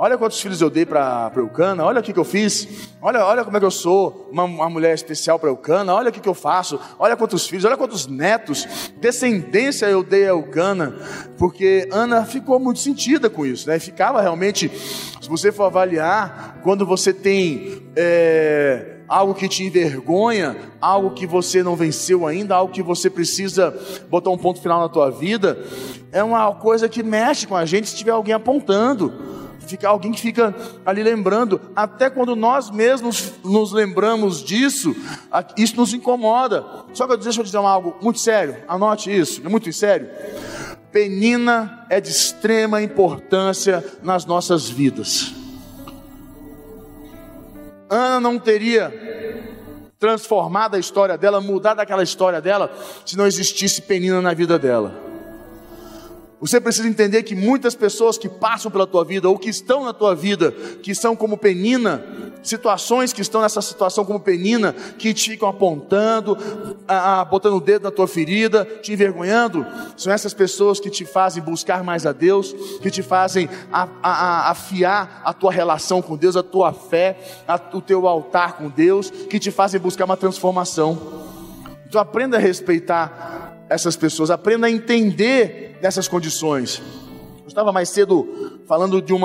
Olha 0.00 0.16
quantos 0.16 0.40
filhos 0.40 0.60
eu 0.60 0.70
dei 0.70 0.86
para 0.86 1.32
Eucana, 1.34 1.84
olha 1.84 1.98
o 1.98 2.02
que, 2.04 2.12
que 2.12 2.20
eu 2.20 2.24
fiz, 2.24 2.88
olha, 3.02 3.24
olha 3.24 3.42
como 3.44 3.56
é 3.56 3.60
que 3.60 3.66
eu 3.66 3.70
sou 3.70 4.28
uma, 4.30 4.44
uma 4.44 4.70
mulher 4.70 4.94
especial 4.94 5.40
para 5.40 5.48
Eucana, 5.48 5.92
olha 5.92 6.10
o 6.10 6.12
que, 6.12 6.20
que 6.20 6.28
eu 6.28 6.34
faço, 6.34 6.78
olha 7.00 7.16
quantos 7.16 7.48
filhos, 7.48 7.64
olha 7.64 7.76
quantos 7.76 8.06
netos, 8.06 8.92
descendência 9.00 9.86
eu 9.86 10.04
dei 10.04 10.26
a 10.26 10.28
Eucana, 10.28 10.94
porque 11.36 11.88
Ana 11.90 12.24
ficou 12.24 12.60
muito 12.60 12.78
sentida 12.78 13.28
com 13.28 13.44
isso, 13.44 13.68
né? 13.68 13.80
Ficava 13.80 14.20
realmente, 14.20 14.68
se 14.68 15.28
você 15.28 15.50
for 15.50 15.64
avaliar, 15.64 16.60
quando 16.62 16.86
você 16.86 17.12
tem. 17.12 17.82
É, 17.96 18.94
algo 19.08 19.34
que 19.34 19.48
te 19.48 19.64
envergonha, 19.64 20.54
algo 20.82 21.12
que 21.12 21.26
você 21.26 21.62
não 21.62 21.74
venceu 21.74 22.26
ainda, 22.26 22.54
algo 22.54 22.70
que 22.70 22.82
você 22.82 23.08
precisa 23.08 23.74
botar 24.10 24.28
um 24.28 24.36
ponto 24.36 24.60
final 24.60 24.82
na 24.82 24.88
tua 24.90 25.10
vida, 25.10 25.58
é 26.12 26.22
uma 26.22 26.54
coisa 26.54 26.90
que 26.90 27.02
mexe 27.02 27.46
com 27.46 27.56
a 27.56 27.64
gente 27.64 27.88
se 27.88 27.96
tiver 27.96 28.10
alguém 28.10 28.34
apontando 28.34 29.47
fica 29.68 29.88
alguém 29.88 30.12
que 30.12 30.20
fica 30.20 30.54
ali 30.84 31.02
lembrando, 31.02 31.60
até 31.76 32.08
quando 32.10 32.34
nós 32.34 32.70
mesmos 32.70 33.34
nos 33.44 33.72
lembramos 33.72 34.42
disso, 34.42 34.94
isso 35.56 35.76
nos 35.76 35.92
incomoda. 35.94 36.64
Só 36.92 37.06
que 37.06 37.16
deixa 37.16 37.40
eu 37.40 37.44
dizer 37.44 37.58
algo 37.58 37.96
muito 38.00 38.18
sério, 38.18 38.56
anote 38.66 39.16
isso, 39.16 39.42
é 39.44 39.48
muito 39.48 39.72
sério. 39.72 40.08
Penina 40.90 41.86
é 41.90 42.00
de 42.00 42.10
extrema 42.10 42.82
importância 42.82 43.84
nas 44.02 44.24
nossas 44.24 44.68
vidas. 44.68 45.34
Ana 47.90 48.20
não 48.20 48.38
teria 48.38 48.92
transformado 49.98 50.76
a 50.76 50.78
história 50.78 51.18
dela, 51.18 51.40
mudado 51.40 51.80
aquela 51.80 52.02
história 52.02 52.40
dela, 52.40 52.72
se 53.04 53.16
não 53.16 53.26
existisse 53.26 53.82
Penina 53.82 54.22
na 54.22 54.32
vida 54.32 54.58
dela. 54.58 55.07
Você 56.40 56.60
precisa 56.60 56.86
entender 56.86 57.24
que 57.24 57.34
muitas 57.34 57.74
pessoas 57.74 58.16
que 58.16 58.28
passam 58.28 58.70
pela 58.70 58.86
tua 58.86 59.04
vida 59.04 59.28
ou 59.28 59.36
que 59.36 59.50
estão 59.50 59.84
na 59.84 59.92
tua 59.92 60.14
vida, 60.14 60.52
que 60.82 60.94
são 60.94 61.16
como 61.16 61.36
penina, 61.36 62.04
situações 62.44 63.12
que 63.12 63.20
estão 63.20 63.40
nessa 63.40 63.60
situação 63.60 64.04
como 64.04 64.20
penina, 64.20 64.72
que 64.72 65.12
te 65.12 65.30
ficam 65.30 65.48
apontando, 65.48 66.38
a, 66.86 67.20
a, 67.20 67.24
botando 67.24 67.56
o 67.56 67.60
dedo 67.60 67.82
na 67.82 67.90
tua 67.90 68.06
ferida, 68.06 68.64
te 68.64 68.92
envergonhando, 68.92 69.66
são 69.96 70.12
essas 70.12 70.32
pessoas 70.32 70.78
que 70.78 70.88
te 70.88 71.04
fazem 71.04 71.42
buscar 71.42 71.82
mais 71.82 72.06
a 72.06 72.12
Deus, 72.12 72.54
que 72.80 72.90
te 72.90 73.02
fazem 73.02 73.48
a, 73.72 73.88
a, 74.00 74.50
afiar 74.50 75.20
a 75.24 75.32
tua 75.32 75.50
relação 75.50 76.00
com 76.00 76.16
Deus, 76.16 76.36
a 76.36 76.42
tua 76.42 76.72
fé, 76.72 77.18
o 77.72 77.80
teu 77.80 78.06
altar 78.06 78.52
com 78.52 78.68
Deus, 78.68 79.10
que 79.10 79.40
te 79.40 79.50
fazem 79.50 79.80
buscar 79.80 80.04
uma 80.04 80.16
transformação. 80.16 81.26
Então 81.88 82.00
aprenda 82.00 82.36
a 82.36 82.40
respeitar 82.40 83.47
essas 83.68 83.96
pessoas, 83.96 84.30
aprenda 84.30 84.66
a 84.66 84.70
entender 84.70 85.78
nessas 85.82 86.08
condições. 86.08 86.82
Eu 87.42 87.48
estava 87.48 87.72
mais 87.72 87.88
cedo 87.88 88.60
falando 88.66 89.00
de 89.00 89.12
um 89.12 89.20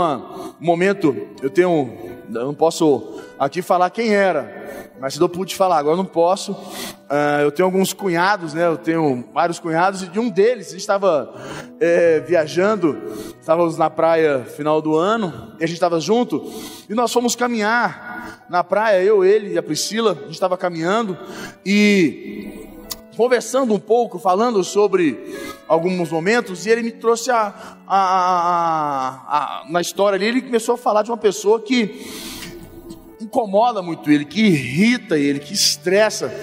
momento, 0.59 1.15
eu 1.41 1.49
tenho, 1.49 1.97
eu 2.33 2.45
não 2.45 2.53
posso 2.53 3.21
aqui 3.37 3.61
falar 3.61 3.89
quem 3.89 4.13
era, 4.13 4.93
mas 4.99 5.13
cedo 5.13 5.25
eu 5.25 5.29
pude 5.29 5.55
falar, 5.55 5.77
agora 5.77 5.97
não 5.97 6.05
posso. 6.05 6.53
Uh, 6.53 7.41
eu 7.43 7.51
tenho 7.51 7.65
alguns 7.65 7.91
cunhados, 7.91 8.53
né? 8.53 8.65
Eu 8.65 8.77
tenho 8.77 9.25
vários 9.33 9.59
cunhados, 9.59 10.01
e 10.01 10.07
de 10.07 10.19
um 10.19 10.29
deles, 10.29 10.67
a 10.67 10.71
gente 10.71 10.79
estava 10.79 11.33
é, 11.79 12.21
viajando, 12.21 12.97
estávamos 13.39 13.77
na 13.77 13.89
praia 13.89 14.45
final 14.45 14.81
do 14.81 14.95
ano, 14.95 15.53
e 15.59 15.63
a 15.63 15.67
gente 15.67 15.75
estava 15.75 15.99
junto, 15.99 16.49
e 16.89 16.93
nós 16.93 17.11
fomos 17.11 17.35
caminhar 17.35 18.45
na 18.49 18.63
praia, 18.63 19.03
eu, 19.03 19.25
ele 19.25 19.53
e 19.53 19.57
a 19.57 19.63
Priscila, 19.63 20.11
a 20.13 20.23
gente 20.23 20.31
estava 20.31 20.57
caminhando, 20.57 21.17
e 21.65 22.72
conversando 23.15 23.73
um 23.73 23.79
pouco, 23.79 24.19
falando 24.19 24.63
sobre 24.63 25.37
alguns 25.67 26.11
momentos, 26.11 26.65
e 26.65 26.69
ele 26.69 26.83
me 26.83 26.91
trouxe 26.91 27.31
a, 27.31 27.77
a, 27.87 29.07
a, 29.27 29.65
na 29.69 29.81
história 29.81 30.15
ali, 30.15 30.25
ele 30.25 30.41
começou 30.41 30.75
a 30.75 30.77
falar 30.77 31.03
de 31.03 31.11
uma 31.11 31.17
pessoa 31.17 31.61
que 31.61 32.05
incomoda 33.19 33.81
muito 33.81 34.11
ele, 34.11 34.25
que 34.25 34.41
irrita 34.41 35.17
ele, 35.17 35.39
que 35.39 35.53
estressa. 35.53 36.33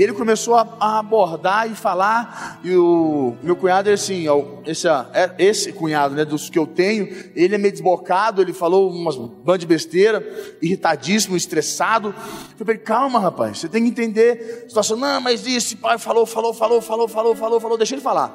E 0.00 0.02
ele 0.02 0.14
começou 0.14 0.54
a, 0.54 0.66
a 0.80 0.98
abordar 0.98 1.70
e 1.70 1.74
falar, 1.74 2.58
e 2.64 2.74
o 2.74 3.36
meu 3.42 3.54
cunhado, 3.54 3.90
assim, 3.90 4.24
esse, 4.64 4.88
é, 4.88 5.34
esse 5.38 5.74
cunhado, 5.74 6.14
né, 6.14 6.24
dos 6.24 6.48
que 6.48 6.58
eu 6.58 6.66
tenho, 6.66 7.06
ele 7.36 7.54
é 7.54 7.58
meio 7.58 7.70
desbocado, 7.70 8.40
ele 8.40 8.54
falou 8.54 8.90
umas 8.90 9.14
band 9.14 9.58
de 9.58 9.66
besteira, 9.66 10.26
irritadíssimo, 10.62 11.36
estressado. 11.36 12.14
Eu 12.58 12.64
falei, 12.64 12.80
calma, 12.80 13.20
rapaz, 13.20 13.58
você 13.58 13.68
tem 13.68 13.82
que 13.82 13.90
entender 13.90 14.62
a 14.64 14.68
situação. 14.70 14.96
Não, 14.96 15.20
mas 15.20 15.46
esse 15.46 15.76
pai 15.76 15.98
falou, 15.98 16.24
falou, 16.24 16.54
falou, 16.54 16.80
falou, 16.80 17.06
falou, 17.06 17.36
falou, 17.36 17.60
falou, 17.60 17.76
deixa 17.76 17.94
ele 17.94 18.00
falar. 18.00 18.34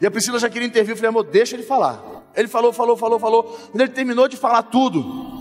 E 0.00 0.06
a 0.08 0.10
Priscila 0.10 0.40
já 0.40 0.50
queria 0.50 0.66
intervir, 0.66 0.90
eu 0.90 0.96
falei, 0.96 1.10
amor, 1.10 1.22
deixa 1.22 1.54
ele 1.54 1.62
falar. 1.62 2.26
Ele 2.34 2.48
falou, 2.48 2.72
falou, 2.72 2.96
falou, 2.96 3.20
falou. 3.20 3.44
Quando 3.44 3.80
ele 3.80 3.92
terminou 3.92 4.26
de 4.26 4.36
falar 4.36 4.64
tudo, 4.64 5.35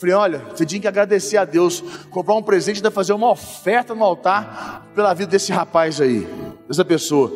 Falei, 0.00 0.14
olha, 0.14 0.38
você 0.48 0.64
tinha 0.64 0.80
que 0.80 0.88
agradecer 0.88 1.36
a 1.36 1.44
Deus, 1.44 1.84
comprar 2.08 2.34
um 2.34 2.42
presente 2.42 2.82
e 2.82 2.90
fazer 2.90 3.12
uma 3.12 3.30
oferta 3.30 3.94
no 3.94 4.02
altar 4.02 4.86
pela 4.94 5.12
vida 5.12 5.30
desse 5.30 5.52
rapaz 5.52 6.00
aí, 6.00 6.26
dessa 6.66 6.82
pessoa. 6.86 7.30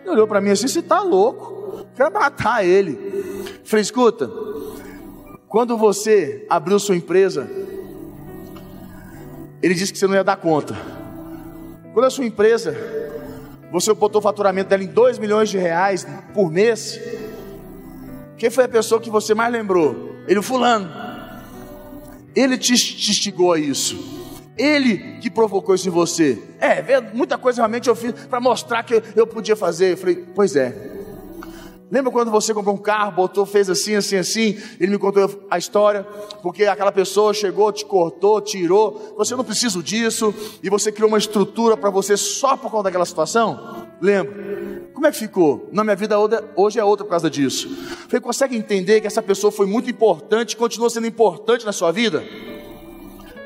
Ele 0.00 0.10
olhou 0.10 0.26
para 0.26 0.40
mim 0.40 0.50
assim, 0.50 0.66
você 0.66 0.80
está 0.80 1.00
louco, 1.00 1.86
quero 1.94 2.12
matar 2.12 2.66
ele. 2.66 3.60
Falei, 3.62 3.82
escuta, 3.82 4.28
quando 5.46 5.78
você 5.78 6.44
abriu 6.50 6.76
sua 6.80 6.96
empresa, 6.96 7.48
ele 9.62 9.74
disse 9.74 9.92
que 9.92 9.98
você 10.00 10.08
não 10.08 10.14
ia 10.14 10.24
dar 10.24 10.38
conta. 10.38 10.76
Quando 11.94 12.06
a 12.06 12.10
sua 12.10 12.24
empresa, 12.24 12.76
você 13.70 13.94
botou 13.94 14.18
o 14.18 14.22
faturamento 14.22 14.70
dela 14.70 14.82
em 14.82 14.88
2 14.88 15.20
milhões 15.20 15.50
de 15.50 15.58
reais 15.58 16.04
por 16.34 16.50
mês, 16.50 17.00
quem 18.36 18.50
foi 18.50 18.64
a 18.64 18.68
pessoa 18.68 19.00
que 19.00 19.08
você 19.08 19.34
mais 19.34 19.52
lembrou? 19.52 20.16
Ele, 20.26 20.40
o 20.40 20.42
fulano. 20.42 21.07
Ele 22.38 22.56
te 22.56 22.72
instigou 22.72 23.52
a 23.52 23.58
isso. 23.58 23.98
Ele 24.56 25.18
que 25.20 25.28
provocou 25.28 25.74
isso 25.74 25.88
em 25.88 25.90
você. 25.90 26.40
É, 26.60 27.00
muita 27.12 27.36
coisa 27.36 27.62
realmente 27.62 27.88
eu 27.88 27.96
fiz 27.96 28.12
para 28.12 28.38
mostrar 28.38 28.84
que 28.84 29.02
eu 29.16 29.26
podia 29.26 29.56
fazer. 29.56 29.94
Eu 29.94 29.96
falei, 29.96 30.24
pois 30.36 30.54
é. 30.54 30.72
Lembra 31.90 32.12
quando 32.12 32.30
você 32.30 32.54
comprou 32.54 32.76
um 32.76 32.78
carro, 32.78 33.10
botou, 33.10 33.44
fez 33.44 33.68
assim, 33.68 33.96
assim, 33.96 34.16
assim? 34.16 34.56
Ele 34.78 34.92
me 34.92 34.98
contou 34.98 35.46
a 35.50 35.58
história, 35.58 36.04
porque 36.40 36.64
aquela 36.64 36.92
pessoa 36.92 37.34
chegou, 37.34 37.72
te 37.72 37.84
cortou, 37.84 38.40
tirou. 38.40 39.14
Você 39.16 39.34
não 39.34 39.42
precisa 39.42 39.82
disso, 39.82 40.32
e 40.62 40.70
você 40.70 40.92
criou 40.92 41.08
uma 41.08 41.18
estrutura 41.18 41.76
para 41.76 41.90
você 41.90 42.16
só 42.16 42.56
por 42.56 42.70
conta 42.70 42.84
daquela 42.84 43.06
situação? 43.06 43.88
Lembra? 44.00 44.67
Como 44.98 45.06
é 45.06 45.12
que 45.12 45.18
ficou? 45.18 45.68
Na 45.70 45.84
minha 45.84 45.94
vida 45.94 46.16
hoje 46.56 46.80
é 46.80 46.82
outra 46.82 47.04
por 47.04 47.10
causa 47.10 47.30
disso. 47.30 47.68
Você 48.08 48.18
consegue 48.18 48.56
entender 48.56 49.00
que 49.00 49.06
essa 49.06 49.22
pessoa 49.22 49.52
foi 49.52 49.64
muito 49.64 49.88
importante, 49.88 50.56
continua 50.56 50.90
sendo 50.90 51.06
importante 51.06 51.64
na 51.64 51.70
sua 51.70 51.92
vida? 51.92 52.24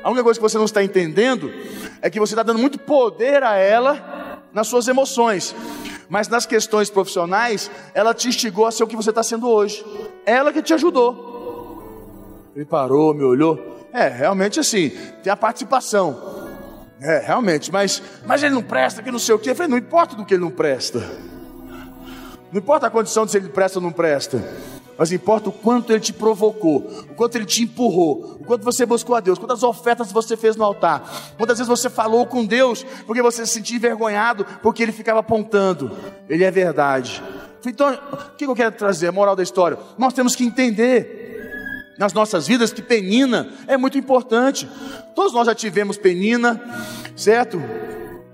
A 0.03 0.09
única 0.09 0.23
coisa 0.23 0.39
que 0.39 0.41
você 0.41 0.57
não 0.57 0.65
está 0.65 0.83
entendendo 0.83 1.53
é 2.01 2.09
que 2.09 2.19
você 2.19 2.33
está 2.33 2.41
dando 2.41 2.57
muito 2.57 2.79
poder 2.79 3.43
a 3.43 3.55
ela 3.55 4.41
nas 4.51 4.67
suas 4.67 4.87
emoções. 4.87 5.55
Mas 6.09 6.27
nas 6.27 6.47
questões 6.47 6.89
profissionais, 6.89 7.69
ela 7.93 8.15
te 8.15 8.29
instigou 8.29 8.65
a 8.65 8.71
ser 8.71 8.83
o 8.83 8.87
que 8.87 8.95
você 8.95 9.11
está 9.11 9.21
sendo 9.21 9.47
hoje. 9.47 9.85
Ela 10.25 10.51
que 10.51 10.63
te 10.63 10.73
ajudou. 10.73 12.49
Ele 12.55 12.65
parou, 12.65 13.13
me 13.13 13.23
olhou. 13.23 13.85
É, 13.93 14.07
realmente 14.07 14.59
assim, 14.59 14.89
tem 15.21 15.31
a 15.31 15.37
participação. 15.37 16.19
É, 16.99 17.19
realmente, 17.19 17.71
mas, 17.71 18.01
mas 18.25 18.41
ele 18.41 18.55
não 18.55 18.63
presta, 18.63 19.03
que 19.03 19.11
não 19.11 19.19
sei 19.19 19.35
o 19.35 19.39
quê. 19.39 19.51
Eu 19.51 19.55
falei, 19.55 19.69
não 19.69 19.77
importa 19.77 20.15
do 20.15 20.25
que 20.25 20.33
ele 20.33 20.41
não 20.41 20.49
presta. 20.49 21.31
Não 22.53 22.59
importa 22.59 22.85
a 22.85 22.89
condição 22.91 23.25
de 23.25 23.31
se 23.31 23.37
ele 23.37 23.49
presta 23.49 23.79
ou 23.79 23.83
não 23.83 23.91
presta. 23.91 24.39
Mas 24.95 25.11
importa 25.11 25.49
o 25.49 25.51
quanto 25.51 25.91
ele 25.91 25.99
te 25.99 26.13
provocou, 26.13 26.87
o 27.09 27.15
quanto 27.15 27.35
ele 27.35 27.45
te 27.45 27.63
empurrou, 27.63 28.37
o 28.39 28.45
quanto 28.45 28.63
você 28.63 28.85
buscou 28.85 29.15
a 29.15 29.19
Deus, 29.19 29.39
quantas 29.39 29.63
ofertas 29.63 30.11
você 30.11 30.37
fez 30.37 30.55
no 30.55 30.63
altar, 30.63 31.33
quantas 31.35 31.57
vezes 31.57 31.67
você 31.67 31.89
falou 31.89 32.27
com 32.27 32.45
Deus 32.45 32.85
porque 33.07 33.23
você 33.23 33.43
se 33.43 33.53
sentia 33.53 33.77
envergonhado 33.77 34.45
porque 34.61 34.83
ele 34.83 34.91
ficava 34.91 35.21
apontando. 35.21 35.91
Ele 36.29 36.43
é 36.43 36.51
verdade. 36.51 37.23
Então, 37.65 37.91
o 38.11 38.35
que 38.37 38.45
eu 38.45 38.53
quero 38.53 38.75
trazer? 38.75 39.07
A 39.07 39.11
moral 39.11 39.35
da 39.35 39.41
história. 39.41 39.79
Nós 39.97 40.13
temos 40.13 40.35
que 40.35 40.43
entender 40.43 41.95
nas 41.97 42.13
nossas 42.13 42.45
vidas 42.45 42.71
que 42.71 42.83
penina 42.83 43.49
é 43.67 43.77
muito 43.77 43.97
importante. 43.97 44.69
Todos 45.15 45.33
nós 45.33 45.47
já 45.47 45.55
tivemos 45.55 45.97
penina, 45.97 46.61
certo? 47.15 47.59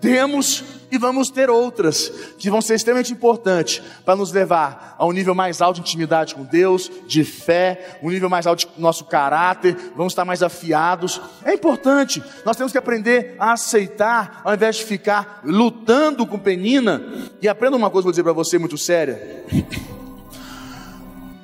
Temos 0.02 0.79
e 0.92 0.98
vamos 0.98 1.30
ter 1.30 1.50
outras 1.50 2.12
que 2.38 2.50
vão 2.50 2.62
ser 2.62 2.76
extremamente 2.76 3.14
importantes 3.14 3.82
para 4.04 4.16
nos 4.16 4.32
levar 4.32 4.96
a 4.98 5.06
um 5.06 5.12
nível 5.12 5.36
mais 5.36 5.62
alto 5.62 5.76
de 5.76 5.82
intimidade 5.82 6.36
com 6.36 6.44
Deus, 6.44 6.92
de 7.08 7.24
fé, 7.24 8.00
um 8.02 8.10
nível 8.10 8.30
mais 8.30 8.48
alto 8.48 8.68
de 8.68 8.82
nosso 8.82 9.06
caráter, 9.06 9.76
vamos 9.96 10.14
estar 10.14 10.26
mais 10.26 10.42
afiados. 10.42 11.22
É 11.44 11.54
importante, 11.54 12.24
nós 12.46 12.58
temos 12.58 12.72
que 12.72 12.78
aprender 12.78 13.36
a 13.40 13.54
aceitar, 13.54 14.42
ao 14.44 14.54
invés 14.54 14.78
de 14.78 14.86
ficar 14.86 15.42
lutando 15.44 16.26
com 16.26 16.38
penina. 16.38 17.02
E 17.42 17.48
aprenda 17.48 17.78
uma 17.78 17.90
coisa, 17.90 18.04
vou 18.04 18.12
dizer 18.12 18.24
para 18.24 18.34
você 18.34 18.58
muito 18.58 18.78
séria: 18.78 19.46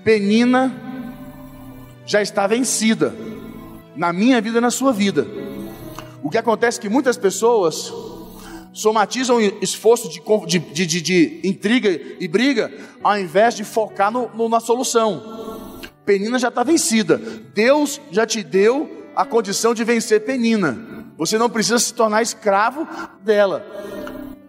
penina 0.03 0.73
já 2.05 2.21
está 2.21 2.45
vencida 2.47 3.13
na 3.95 4.11
minha 4.11 4.41
vida 4.41 4.57
e 4.57 4.61
na 4.61 4.71
sua 4.71 4.91
vida. 4.91 5.25
O 6.21 6.29
que 6.29 6.37
acontece 6.37 6.79
é 6.79 6.81
que 6.81 6.89
muitas 6.89 7.17
pessoas 7.17 7.91
somatizam 8.75 9.39
esforço 9.61 10.09
de, 10.09 10.59
de, 10.59 10.85
de, 10.85 11.01
de 11.01 11.39
intriga 11.45 11.89
e 12.19 12.27
briga, 12.27 12.71
ao 13.01 13.17
invés 13.17 13.55
de 13.55 13.63
focar 13.63 14.11
no, 14.11 14.29
no, 14.35 14.49
na 14.49 14.59
solução. 14.59 15.79
Penina 16.05 16.37
já 16.37 16.49
está 16.49 16.61
vencida. 16.61 17.17
Deus 17.53 18.01
já 18.11 18.25
te 18.27 18.43
deu 18.43 19.07
a 19.15 19.25
condição 19.25 19.73
de 19.73 19.83
vencer 19.85 20.25
Penina. 20.25 20.77
Você 21.17 21.37
não 21.37 21.49
precisa 21.49 21.79
se 21.79 21.93
tornar 21.93 22.21
escravo 22.21 22.85
dela. 23.23 23.65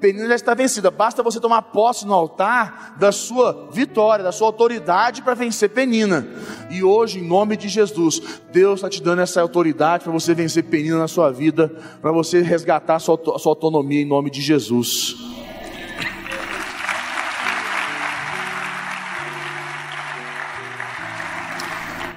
Penina 0.01 0.29
já 0.29 0.35
está 0.35 0.55
vencida. 0.55 0.91
Basta 0.91 1.23
você 1.23 1.41
tomar 1.41 1.63
posse 1.63 2.07
no 2.07 2.13
altar 2.13 2.97
da 2.99 3.11
sua 3.11 3.69
vitória, 3.73 4.23
da 4.23 4.33
sua 4.33 4.49
autoridade 4.49 5.23
para 5.23 5.35
vencer 5.35 5.71
Penina. 5.71 6.27
E 6.71 6.83
hoje, 6.83 7.19
em 7.19 7.27
nome 7.27 7.57
de 7.57 7.69
Jesus, 7.69 8.21
Deus 8.53 8.81
está 8.81 8.91
te 8.91 9.03
dando 9.03 9.23
essa 9.23 9.41
autoridade 9.41 10.05
para 10.05 10.13
você 10.13 10.35
vencer 10.35 10.65
Penina 10.65 10.99
na 10.99 11.09
sua 11.09 11.31
vida, 11.31 11.73
para 12.03 12.13
você 12.13 12.43
resgatar 12.43 12.97
a 12.97 12.99
sua, 12.99 13.21
a 13.35 13.39
sua 13.39 13.53
autonomia 13.53 14.03
em 14.03 14.07
nome 14.07 14.31
de 14.31 14.41
Jesus. 14.41 15.17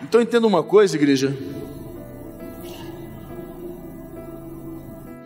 Então 0.03 0.19
entenda 0.19 0.47
uma 0.47 0.63
coisa, 0.63 0.95
igreja. 0.95 1.37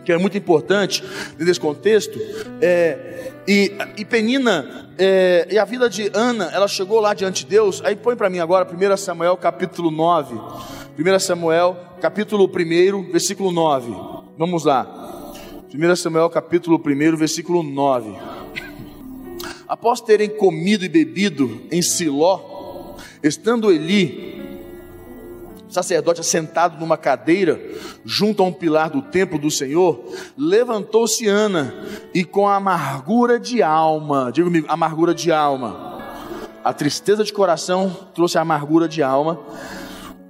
Que 0.04 0.12
é 0.12 0.18
muito 0.18 0.36
importante 0.36 1.02
nesse 1.38 1.58
contexto. 1.58 2.18
É, 2.60 3.32
e, 3.46 3.72
e 3.96 4.04
Penina, 4.04 4.90
é, 4.98 5.48
e 5.50 5.58
a 5.58 5.64
vida 5.64 5.88
de 5.88 6.10
Ana, 6.14 6.50
ela 6.52 6.68
chegou 6.68 7.00
lá 7.00 7.14
diante 7.14 7.44
de 7.44 7.50
Deus. 7.50 7.82
Aí 7.84 7.96
põe 7.96 8.16
para 8.16 8.30
mim 8.30 8.38
agora 8.38 8.66
1 8.66 8.96
Samuel 8.96 9.36
capítulo 9.36 9.90
9. 9.90 10.34
1 10.96 11.18
Samuel 11.18 11.76
capítulo 12.00 12.44
1, 12.44 13.10
versículo 13.10 13.50
9. 13.50 13.94
Vamos 14.38 14.64
lá. 14.64 15.32
1 15.74 15.96
Samuel 15.96 16.30
capítulo 16.30 16.80
1, 16.84 17.16
versículo 17.16 17.62
9. 17.62 18.14
Após 19.66 20.00
terem 20.00 20.28
comido 20.28 20.84
e 20.84 20.88
bebido 20.88 21.62
em 21.70 21.82
Siló, 21.82 22.94
estando 23.22 23.72
Eli 23.72 24.33
sacerdote 25.74 26.20
assentado 26.20 26.78
numa 26.78 26.96
cadeira, 26.96 27.60
junto 28.04 28.42
a 28.42 28.46
um 28.46 28.52
pilar 28.52 28.88
do 28.88 29.02
templo 29.02 29.38
do 29.38 29.50
Senhor, 29.50 30.04
levantou-se 30.38 31.26
Ana 31.26 31.74
e 32.14 32.24
com 32.24 32.48
amargura 32.48 33.38
de 33.38 33.62
alma, 33.62 34.30
diga 34.32 34.46
comigo, 34.46 34.66
amargura 34.68 35.12
de 35.12 35.32
alma, 35.32 36.00
a 36.62 36.72
tristeza 36.72 37.24
de 37.24 37.32
coração 37.32 37.94
trouxe 38.14 38.38
a 38.38 38.40
amargura 38.40 38.88
de 38.88 39.02
alma, 39.02 39.40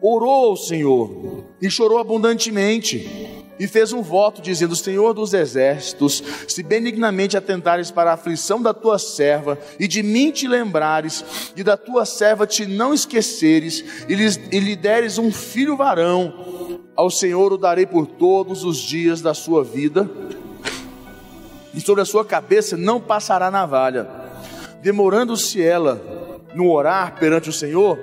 orou 0.01 0.51
ao 0.51 0.57
Senhor 0.57 1.45
e 1.61 1.71
chorou 1.71 1.99
abundantemente 1.99 3.44
e 3.59 3.67
fez 3.67 3.93
um 3.93 4.03
voto 4.03 4.43
dizendo: 4.43 4.75
Senhor 4.75 5.13
dos 5.13 5.33
exércitos, 5.33 6.23
se 6.49 6.63
benignamente 6.63 7.37
atentares 7.37 7.91
para 7.91 8.11
a 8.11 8.15
aflição 8.15 8.61
da 8.61 8.75
tua 8.75 8.99
serva 8.99 9.59
e 9.79 9.87
de 9.87 10.03
mim 10.03 10.31
te 10.31 10.49
lembrares 10.49 11.25
e 11.57 11.63
da 11.63 11.77
tua 11.77 12.05
serva 12.05 12.47
te 12.47 12.67
não 12.67 12.93
esqueceres 12.93 13.85
e, 14.09 14.15
lhes, 14.15 14.41
e 14.51 14.59
lhe 14.59 14.77
deres 14.77 15.19
um 15.19 15.31
filho 15.33 15.77
varão, 15.77 16.81
ao 16.97 17.11
Senhor 17.11 17.53
o 17.53 17.59
darei 17.59 17.87
por 17.87 18.07
todos 18.07 18.65
os 18.65 18.79
dias 18.79 19.21
da 19.21 19.35
sua 19.35 19.63
vida 19.63 20.09
e 21.73 21.81
sobre 21.81 22.03
a 22.03 22.07
sua 22.07 22.25
cabeça 22.25 22.77
não 22.77 23.01
passará 23.01 23.51
navalha. 23.51 24.09
Demorando-se 24.81 25.63
ela 25.63 26.01
no 26.55 26.71
orar 26.71 27.19
perante 27.19 27.49
o 27.49 27.53
Senhor, 27.53 27.99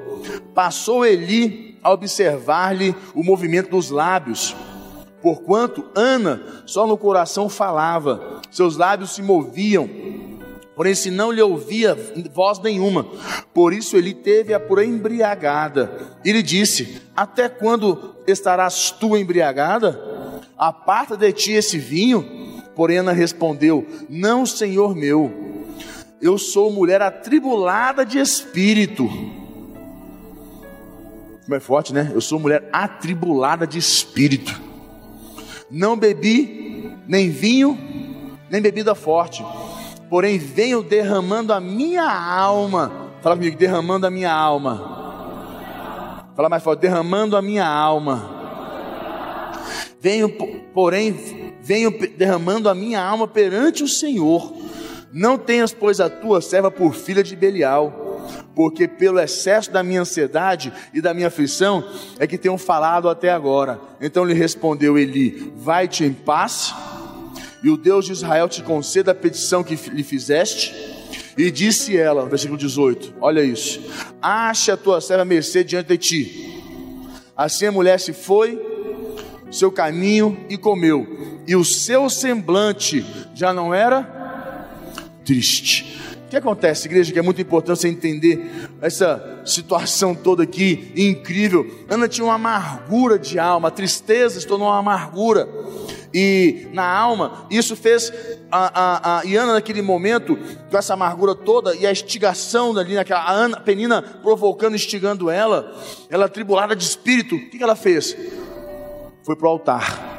passou 0.54 1.06
Eli 1.06 1.78
a 1.82 1.92
observar-lhe 1.92 2.94
o 3.16 3.24
movimento 3.24 3.70
dos 3.72 3.90
lábios 3.90 4.56
Porquanto 5.22 5.86
Ana 5.96 6.42
só 6.66 6.88
no 6.88 6.98
coração 6.98 7.48
falava, 7.48 8.42
seus 8.50 8.76
lábios 8.76 9.12
se 9.12 9.22
moviam, 9.22 9.88
porém 10.76 10.96
se 10.96 11.12
não 11.12 11.32
lhe 11.32 11.42
ouvia 11.42 11.96
voz 12.34 12.60
nenhuma. 12.60 13.06
Por 13.54 13.72
isso 13.72 13.96
ele 13.96 14.14
teve-a 14.14 14.60
por 14.60 14.84
embriagada. 14.84 16.18
E 16.26 16.32
lhe 16.32 16.42
disse: 16.42 17.02
Até 17.16 17.48
quando 17.48 18.16
estarás 18.26 18.90
tu 18.92 19.16
embriagada? 19.16 20.00
Aparta 20.58 21.16
de 21.16 21.32
ti 21.32 21.52
esse 21.52 21.78
vinho. 21.78 22.26
Porém 22.76 22.98
Ana 22.98 23.12
respondeu: 23.12 23.86
Não, 24.10 24.44
Senhor 24.46 24.96
meu, 24.96 25.32
eu 26.20 26.38
sou 26.40 26.72
mulher 26.72 27.02
atribulada 27.02 28.04
de 28.04 28.18
espírito. 28.18 29.08
Como 31.44 31.56
é 31.56 31.60
forte, 31.60 31.94
né? 31.94 32.12
Eu 32.14 32.22
sou 32.22 32.40
mulher 32.40 32.68
atribulada 32.72 33.68
de 33.68 33.78
espírito 33.78 34.71
não 35.72 35.96
bebi 35.96 36.92
nem 37.08 37.30
vinho, 37.30 37.78
nem 38.50 38.62
bebida 38.62 38.94
forte, 38.94 39.46
porém 40.10 40.38
venho 40.38 40.84
derramando 40.84 41.54
a 41.54 41.60
minha 41.60 42.04
alma. 42.04 42.92
Fala 43.22 43.36
comigo, 43.36 43.58
derramando 43.58 44.06
a 44.06 44.12
minha 44.12 44.34
alma. 44.34 45.00
Fala 46.36 46.50
mais 46.50 46.64
forte, 46.64 46.80
derramando 46.80 47.38
a 47.38 47.42
minha 47.42 47.68
alma. 47.68 48.42
Venho, 50.00 50.30
porém, 50.74 51.54
venho 51.62 51.92
derramando 52.18 52.68
a 52.68 52.76
minha 52.76 53.02
alma 53.02 53.28
perante 53.28 53.84
o 53.84 53.88
Senhor. 53.88 54.54
Não 55.14 55.38
tenhas, 55.38 55.74
pois, 55.74 56.00
a 56.00 56.10
tua 56.10 56.42
serva 56.42 56.72
por 56.72 56.94
filha 56.94 57.24
de 57.24 57.36
Belial 57.36 58.01
porque 58.56 58.88
pelo 58.88 59.20
excesso 59.20 59.72
da 59.72 59.84
minha 59.84 60.02
ansiedade 60.02 60.72
e 60.94 61.02
da 61.02 61.14
minha 61.14 61.28
aflição 61.28 61.84
é 62.20 62.28
que 62.28 62.38
tenho 62.38 62.58
falado 62.58 63.10
até 63.10 63.32
agora. 63.32 63.80
Então 64.00 64.26
lhe 64.26 64.34
respondeu 64.34 64.98
Eli: 64.98 65.54
Vai-te 65.56 66.04
em 66.04 66.14
paz, 66.14 66.74
e 67.64 67.70
o 67.70 67.78
Deus 67.78 68.06
de 68.06 68.12
Israel 68.12 68.50
te 68.50 68.62
conceda 68.62 69.12
a 69.12 69.16
petição 69.16 69.64
que 69.64 69.76
lhe 69.92 70.04
fizeste. 70.04 71.00
E 71.38 71.50
disse 71.50 71.98
ela, 71.98 72.26
versículo 72.26 72.58
18: 72.58 73.16
Olha 73.22 73.42
isso, 73.42 73.82
ache 74.22 74.72
a 74.72 74.78
tua 74.78 75.00
serva 75.00 75.26
mercê 75.26 75.64
diante 75.64 75.88
de 75.88 75.98
ti. 75.98 76.64
Assim 77.36 77.66
a 77.66 77.72
mulher 77.72 78.00
se 78.00 78.14
foi, 78.14 78.62
seu 79.50 79.72
caminho 79.72 80.46
e 80.50 80.58
comeu, 80.58 81.42
e 81.48 81.56
o 81.56 81.64
seu 81.64 82.10
semblante 82.10 83.06
já 83.34 83.54
não 83.54 83.74
era 83.74 84.20
triste 85.24 85.92
que 86.32 86.38
acontece, 86.38 86.88
igreja, 86.88 87.12
que 87.12 87.20
é 87.20 87.22
muito 87.22 87.42
importante 87.42 87.82
você 87.82 87.90
entender 87.90 88.70
essa 88.82 89.42
situação 89.46 90.16
toda 90.16 90.44
aqui, 90.44 90.90
incrível. 90.96 91.70
Ana 91.90 92.08
tinha 92.08 92.24
uma 92.24 92.36
amargura 92.36 93.20
de 93.20 93.38
alma, 93.38 93.68
a 93.68 93.72
tristeza 93.72 94.40
se 94.40 94.48
tornou 94.48 94.70
uma 94.70 94.80
amargura. 94.80 95.46
E 96.14 96.70
na 96.72 96.88
alma, 96.88 97.46
isso 97.52 97.76
fez 97.76 98.14
a, 98.50 98.82
a, 98.82 99.20
a 99.20 99.26
e 99.26 99.36
Ana 99.36 99.56
naquele 99.56 99.82
momento, 99.82 100.38
com 100.70 100.78
essa 100.78 100.94
amargura 100.94 101.36
toda 101.36 101.76
e 101.76 101.86
a 101.86 101.92
instigação 101.92 102.74
dali, 102.74 102.96
naquela, 102.96 103.20
a 103.20 103.32
Ana, 103.32 103.60
Penina 103.60 104.02
provocando, 104.02 104.76
instigando 104.76 105.30
ela, 105.30 105.76
ela 106.10 106.30
tribulada 106.30 106.74
de 106.74 106.84
espírito, 106.86 107.36
o 107.36 107.50
que 107.50 107.62
ela 107.62 107.76
fez? 107.76 108.16
Foi 109.26 109.36
para 109.36 109.48
o 109.48 109.50
altar, 109.50 110.11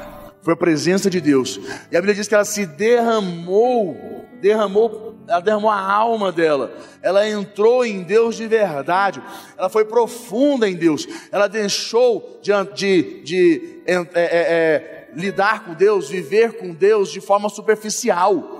foi 0.43 0.53
a 0.53 0.57
presença 0.57 1.09
de 1.09 1.19
Deus. 1.19 1.59
E 1.89 1.97
a 1.97 1.99
Bíblia 1.99 2.13
diz 2.13 2.27
que 2.27 2.35
ela 2.35 2.45
se 2.45 2.65
derramou, 2.65 3.97
derramou 4.39 5.13
ela 5.27 5.39
derramou 5.39 5.71
a 5.71 5.79
alma 5.79 6.33
dela, 6.33 6.73
ela 7.01 7.27
entrou 7.27 7.85
em 7.85 8.03
Deus 8.03 8.35
de 8.35 8.45
verdade, 8.45 9.23
ela 9.57 9.69
foi 9.69 9.85
profunda 9.85 10.69
em 10.69 10.75
Deus, 10.75 11.07
ela 11.31 11.47
deixou 11.47 12.41
de, 12.41 12.51
de, 12.73 13.23
de 13.23 13.81
é, 13.85 13.93
é, 13.93 14.05
é, 14.15 15.07
lidar 15.15 15.63
com 15.63 15.73
Deus, 15.73 16.09
viver 16.09 16.57
com 16.57 16.73
Deus 16.73 17.09
de 17.09 17.21
forma 17.21 17.47
superficial 17.47 18.52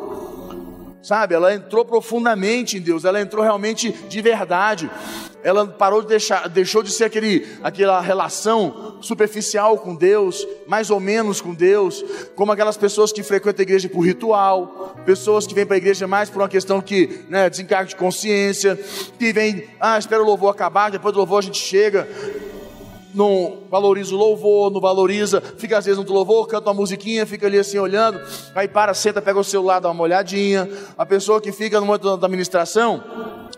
sabe? 1.04 1.36
Ela 1.36 1.54
entrou 1.54 1.84
profundamente 1.84 2.78
em 2.78 2.82
Deus, 2.82 3.04
ela 3.04 3.22
entrou 3.22 3.44
realmente 3.44 3.92
de 3.92 4.22
verdade. 4.22 4.90
Ela 5.44 5.68
parou 5.68 6.02
de 6.02 6.08
deixar, 6.08 6.48
deixou 6.48 6.82
de 6.82 6.90
ser 6.90 7.04
aquele, 7.04 7.46
aquela 7.62 8.00
relação 8.00 8.98
superficial 9.02 9.78
com 9.78 9.94
Deus, 9.94 10.48
mais 10.66 10.90
ou 10.90 11.02
menos 11.02 11.42
com 11.42 11.54
Deus, 11.54 12.02
como 12.34 12.54
aquelas 12.54 12.78
pessoas 12.78 13.12
que 13.12 13.22
frequentam 13.22 13.62
a 13.62 13.64
igreja 13.64 13.90
por 13.90 14.00
ritual, 14.00 14.96
pessoas 15.06 15.46
que 15.46 15.54
vêm 15.54 15.66
para 15.66 15.76
a 15.76 15.78
igreja 15.78 16.08
mais 16.08 16.30
por 16.30 16.42
uma 16.42 16.48
questão 16.48 16.80
que, 16.80 17.26
né, 17.28 17.50
desencargo 17.50 17.90
de 17.90 17.96
consciência, 17.98 18.80
que 19.20 19.34
vem, 19.34 19.68
ah, 19.82 20.00
espera 20.00 20.24
o 20.24 20.26
louvor 20.26 20.50
acabar, 20.50 20.90
depois 20.90 21.14
do 21.14 21.18
louvor 21.18 21.40
a 21.40 21.42
gente 21.42 21.58
chega 21.58 22.08
não 23.14 23.60
valoriza 23.70 24.14
o 24.14 24.18
louvor, 24.18 24.72
não 24.72 24.82
valoriza, 24.82 25.42
fica 25.58 25.78
às 25.78 25.86
vezes 25.86 26.04
no 26.04 26.12
louvor, 26.12 26.48
canta 26.48 26.70
uma 26.70 26.76
musiquinha, 26.76 27.26
fica 27.26 27.48
ali 27.48 27.60
assim 27.60 27.78
olhando, 27.78 28.22
aí 28.56 28.68
para, 28.68 28.94
senta, 28.94 29.22
pega 29.22 29.40
o 29.40 29.44
celular, 29.44 29.80
dá 29.80 29.92
uma 29.92 30.04
olhadinha. 30.04 30.70
A 30.98 31.06
pessoa 31.06 31.42
que 31.42 31.52
fica 31.52 31.80
no 31.80 31.86
momento 31.86 32.18
da 32.18 32.26
administração, 32.26 33.04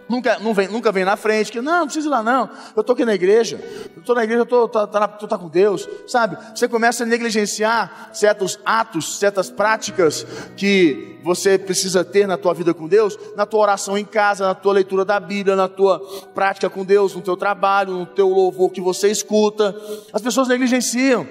Nunca, 0.07 0.37
não 0.37 0.53
vem, 0.53 0.67
nunca 0.67 0.91
vem 0.91 1.03
na 1.03 1.17
frente, 1.17 1.51
que 1.51 1.59
não, 1.61 1.79
não 1.79 1.85
precisa 1.85 2.07
ir 2.07 2.11
lá 2.11 2.21
não, 2.21 2.47
eu 2.75 2.81
estou 2.81 2.93
aqui 2.93 3.03
na 3.03 3.15
igreja, 3.15 3.59
eu 3.95 4.01
estou 4.01 4.15
na 4.15 4.23
igreja, 4.23 4.41
eu 4.41 4.43
estou 4.43 4.69
tá, 4.69 4.85
tá, 4.85 5.07
tá 5.07 5.37
com 5.37 5.49
Deus, 5.49 5.89
sabe? 6.05 6.37
Você 6.53 6.67
começa 6.67 7.03
a 7.03 7.07
negligenciar 7.07 8.11
certos 8.13 8.59
atos, 8.63 9.17
certas 9.17 9.49
práticas 9.49 10.25
que 10.55 11.14
você 11.25 11.57
precisa 11.57 12.03
ter 12.03 12.27
na 12.27 12.37
tua 12.37 12.53
vida 12.53 12.71
com 12.71 12.87
Deus, 12.87 13.17
na 13.35 13.47
tua 13.47 13.61
oração 13.61 13.97
em 13.97 14.05
casa, 14.05 14.45
na 14.45 14.53
tua 14.53 14.73
leitura 14.73 15.03
da 15.03 15.19
Bíblia, 15.19 15.55
na 15.55 15.67
tua 15.67 15.99
prática 16.35 16.69
com 16.69 16.85
Deus, 16.85 17.15
no 17.15 17.21
teu 17.21 17.35
trabalho, 17.35 17.93
no 17.93 18.05
teu 18.05 18.29
louvor 18.29 18.69
que 18.69 18.79
você 18.79 19.09
escuta. 19.09 19.75
As 20.13 20.21
pessoas 20.21 20.47
negligenciam. 20.47 21.27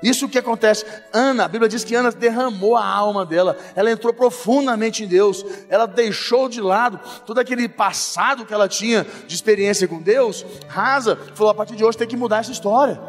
Isso 0.00 0.28
que 0.28 0.38
acontece. 0.38 0.86
Ana, 1.12 1.46
a 1.46 1.48
Bíblia 1.48 1.68
diz 1.68 1.82
que 1.82 1.96
Ana 1.96 2.12
derramou 2.12 2.76
a 2.76 2.86
alma 2.86 3.26
dela, 3.26 3.58
ela 3.74 3.90
entrou 3.90 4.14
profundamente 4.14 5.02
em 5.02 5.08
Deus, 5.08 5.44
ela 5.68 5.84
deixou 5.84 6.48
de 6.48 6.60
lado 6.60 7.00
todo 7.26 7.40
aquele 7.40 7.68
passado 7.68 8.46
que 8.46 8.54
ela 8.54 8.68
tinha 8.68 9.04
de 9.26 9.34
experiência 9.34 9.88
com 9.88 10.00
Deus, 10.00 10.46
rasa, 10.68 11.18
falou: 11.34 11.50
a 11.50 11.54
partir 11.56 11.74
de 11.74 11.84
hoje 11.84 11.98
tem 11.98 12.06
que 12.06 12.16
mudar 12.16 12.38
essa 12.38 12.52
história. 12.52 13.00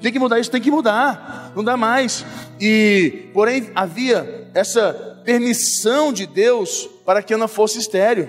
Tem 0.00 0.12
que 0.12 0.18
mudar 0.18 0.40
isso, 0.40 0.50
tem 0.50 0.60
que 0.60 0.70
mudar, 0.70 1.52
não 1.54 1.62
dá 1.62 1.76
mais. 1.76 2.24
E, 2.60 3.28
porém, 3.34 3.70
havia 3.74 4.48
essa 4.54 4.92
permissão 5.24 6.12
de 6.12 6.26
Deus 6.26 6.88
para 7.04 7.22
que 7.22 7.34
Ana 7.34 7.46
fosse 7.46 7.78
estéreo. 7.78 8.28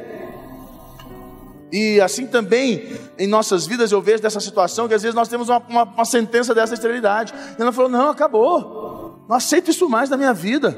E 1.71 2.01
assim 2.01 2.27
também 2.27 2.99
em 3.17 3.27
nossas 3.27 3.65
vidas 3.65 3.91
eu 3.91 4.01
vejo 4.01 4.21
dessa 4.21 4.41
situação 4.41 4.89
que 4.89 4.93
às 4.93 5.01
vezes 5.01 5.15
nós 5.15 5.29
temos 5.29 5.47
uma, 5.47 5.59
uma, 5.69 5.83
uma 5.83 6.05
sentença 6.05 6.53
dessa 6.53 6.73
esterilidade. 6.73 7.33
E 7.57 7.61
ela 7.61 7.71
falou: 7.71 7.89
Não, 7.89 8.09
acabou, 8.09 9.23
não 9.29 9.37
aceito 9.37 9.71
isso 9.71 9.87
mais 9.89 10.09
na 10.09 10.17
minha 10.17 10.33
vida, 10.33 10.77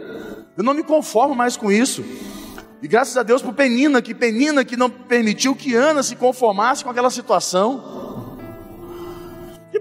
eu 0.56 0.64
não 0.64 0.74
me 0.74 0.84
conformo 0.84 1.34
mais 1.34 1.58
com 1.58 1.72
isso. 1.72 2.04
E 2.82 2.88
graças 2.88 3.16
a 3.18 3.24
Deus 3.24 3.42
por 3.42 3.54
Penina, 3.54 4.02
que 4.02 4.14
Penina 4.14 4.64
que 4.64 4.76
não 4.76 4.90
permitiu 4.90 5.56
que 5.56 5.74
Ana 5.74 6.04
se 6.04 6.16
conformasse 6.16 6.84
com 6.84 6.90
aquela 6.90 7.10
situação. 7.10 8.03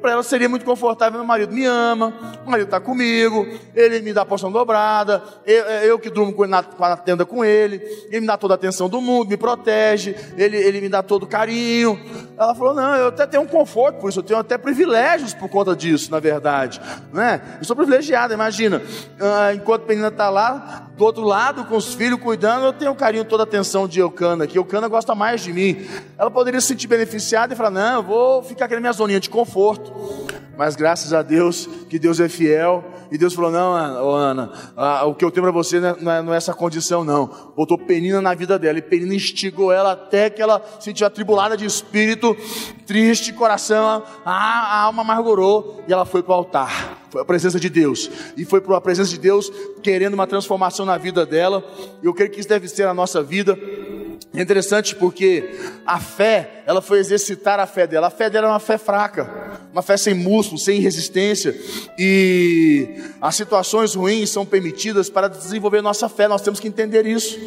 Para 0.03 0.11
ela 0.11 0.23
seria 0.25 0.49
muito 0.49 0.65
confortável: 0.65 1.21
meu 1.21 1.27
marido 1.27 1.55
me 1.55 1.65
ama, 1.65 2.13
o 2.45 2.51
marido 2.51 2.67
está 2.67 2.81
comigo, 2.81 3.47
ele 3.73 4.01
me 4.01 4.13
dá 4.13 4.23
a 4.23 4.27
porção 4.27 4.51
dobrada, 4.51 5.23
eu, 5.47 5.65
é, 5.65 5.89
eu 5.89 5.99
que 5.99 6.11
durmo 6.11 6.33
com 6.33 6.45
na, 6.45 6.63
na, 6.79 6.97
tenda 6.97 7.25
com 7.25 7.45
ele, 7.45 7.77
ele 8.09 8.21
me 8.21 8.27
dá 8.27 8.37
toda 8.37 8.55
a 8.55 8.57
atenção 8.57 8.89
do 8.89 9.01
mundo, 9.01 9.29
me 9.29 9.37
protege, 9.37 10.17
ele, 10.37 10.57
ele 10.57 10.81
me 10.81 10.89
dá 10.89 11.05
todo 11.05 11.23
o 11.23 11.27
carinho. 11.27 11.99
Ela 12.37 12.53
falou: 12.53 12.75
não, 12.75 12.97
eu 12.97 13.07
até 13.07 13.27
tenho 13.29 13.45
um 13.45 13.47
conforto 13.47 14.01
por 14.01 14.11
isso, 14.11 14.19
eu 14.19 14.25
tenho 14.25 14.41
até 14.41 14.59
privilégios 14.59 15.33
por 15.33 15.49
conta 15.49 15.77
disso, 15.77 16.11
na 16.11 16.19
verdade. 16.19 16.81
Né? 17.13 17.41
Eu 17.61 17.65
sou 17.65 17.77
privilegiada, 17.77 18.35
imagina, 18.35 18.83
ah, 19.21 19.55
enquanto 19.55 19.85
a 19.85 19.89
menina 19.89 20.09
está 20.09 20.29
lá, 20.29 20.89
do 21.03 21.07
outro 21.07 21.25
lado, 21.25 21.65
com 21.65 21.77
os 21.77 21.95
filhos 21.95 22.21
cuidando, 22.21 22.65
eu 22.65 22.73
tenho 22.73 22.95
carinho, 22.95 23.25
toda 23.25 23.43
a 23.43 23.45
atenção 23.45 23.89
de 23.89 23.99
Eucana, 23.99 24.47
que 24.47 24.57
Eucana 24.57 24.87
gosta 24.87 25.17
mais 25.17 25.41
de 25.41 25.53
mim. 25.53 25.85
Ela 26.17 26.31
poderia 26.31 26.61
se 26.61 26.69
sentir 26.69 26.87
beneficiada 26.87 27.53
e 27.53 27.57
falar: 27.57 27.71
não, 27.71 27.95
eu 27.95 28.03
vou 28.05 28.43
ficar 28.45 28.67
aqui 28.67 28.75
na 28.75 28.81
minha 28.81 28.93
zoninha 28.93 29.19
de 29.19 29.29
conforto. 29.29 29.93
Mas 30.57 30.77
graças 30.77 31.13
a 31.13 31.21
Deus 31.21 31.69
que 31.91 31.99
Deus 31.99 32.21
é 32.21 32.29
fiel. 32.29 32.85
E 33.11 33.19
Deus 33.19 33.35
falou: 33.35 33.51
Não, 33.51 33.75
Ana, 33.75 34.49
o 35.07 35.15
que 35.15 35.25
eu 35.25 35.31
tenho 35.33 35.45
para 35.45 35.53
você 35.53 35.81
não 35.81 36.13
é, 36.13 36.23
não 36.23 36.33
é, 36.33 36.37
essa 36.37 36.55
condição, 36.55 37.03
não. 37.03 37.53
Botou 37.57 37.77
penina 37.77 38.23
na 38.23 38.33
vida 38.33 38.57
dela. 38.57 38.79
E 38.79 38.83
penina 38.83 39.13
instigou 39.13 39.73
ela 39.73 39.93
até 39.93 40.31
que 40.31 40.41
ela 40.41 40.63
se 40.79 40.85
sentiu 40.85 41.05
atribulada 41.05 41.57
de 41.57 41.65
espírito, 41.65 42.37
triste, 42.87 43.33
coração, 43.33 44.05
a, 44.25 44.33
a 44.33 44.81
alma 44.83 45.03
amargurou. 45.03 45.83
E 45.89 45.93
ela 45.93 46.05
foi 46.05 46.23
para 46.23 46.33
o 46.33 46.37
altar. 46.37 47.02
A 47.19 47.25
presença 47.25 47.61
de 47.61 47.69
Deus. 47.69 48.11
E 48.37 48.45
foi 48.45 48.61
para 48.61 48.77
a 48.77 48.81
presença 48.81 49.11
de 49.11 49.19
Deus, 49.19 49.51
querendo 49.83 50.15
uma 50.15 50.27
transformação 50.27 50.87
na 50.87 50.97
vida 50.97 51.27
dela. 51.27 51.65
E 52.03 52.07
eu 52.07 52.15
creio 52.15 52.31
que 52.31 52.41
isso 52.41 52.49
deve 52.49 52.69
ser 52.69 52.87
a 52.87 52.95
nossa 52.95 53.23
vida. 53.23 53.59
É 54.35 54.41
interessante 54.41 54.95
porque 54.97 55.59
a 55.85 56.01
fé, 56.01 56.63
ela 56.67 56.81
foi 56.81 56.99
exercitar 56.99 57.61
a 57.61 57.67
fé 57.67 57.87
dela. 57.87 58.07
A 58.07 58.11
fé 58.11 58.31
dela 58.31 58.47
era 58.47 58.55
uma 58.55 58.61
fé 58.61 58.79
fraca, 58.79 59.61
uma 59.73 59.83
fé 59.83 59.97
sem 59.97 60.15
músculo, 60.15 60.59
sem 60.59 60.81
resistência. 60.81 61.55
E 61.99 62.97
as 63.21 63.35
situações 63.35 63.95
ruins 63.95 64.31
são 64.31 64.47
permitidas 64.47 65.11
para 65.11 65.29
desenvolver 65.29 65.83
nossa 65.83 66.09
fé. 66.09 66.29
Nós 66.29 66.41
temos 66.41 66.61
que 66.61 66.69
entender 66.69 67.05
isso. 67.07 67.39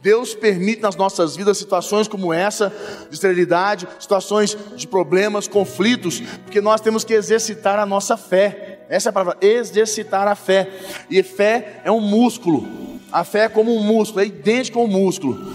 Deus 0.00 0.34
permite 0.34 0.82
nas 0.82 0.96
nossas 0.96 1.36
vidas 1.36 1.58
situações 1.58 2.08
como 2.08 2.32
essa, 2.32 2.72
de 3.08 3.14
esterilidade, 3.14 3.86
situações 4.00 4.56
de 4.76 4.86
problemas, 4.86 5.46
conflitos, 5.46 6.20
porque 6.44 6.60
nós 6.60 6.80
temos 6.80 7.04
que 7.04 7.14
exercitar 7.14 7.78
a 7.78 7.86
nossa 7.86 8.16
fé. 8.16 8.77
Essa 8.88 9.08
é 9.08 9.10
a 9.10 9.12
palavra, 9.12 9.38
exercitar 9.40 10.26
a 10.26 10.34
fé. 10.34 10.68
E 11.10 11.22
fé 11.22 11.80
é 11.84 11.90
um 11.90 12.00
músculo. 12.00 12.66
A 13.12 13.24
fé 13.24 13.44
é 13.44 13.48
como 13.48 13.74
um 13.74 13.82
músculo, 13.82 14.22
é 14.22 14.26
idêntico 14.26 14.78
ao 14.78 14.86
músculo. 14.86 15.52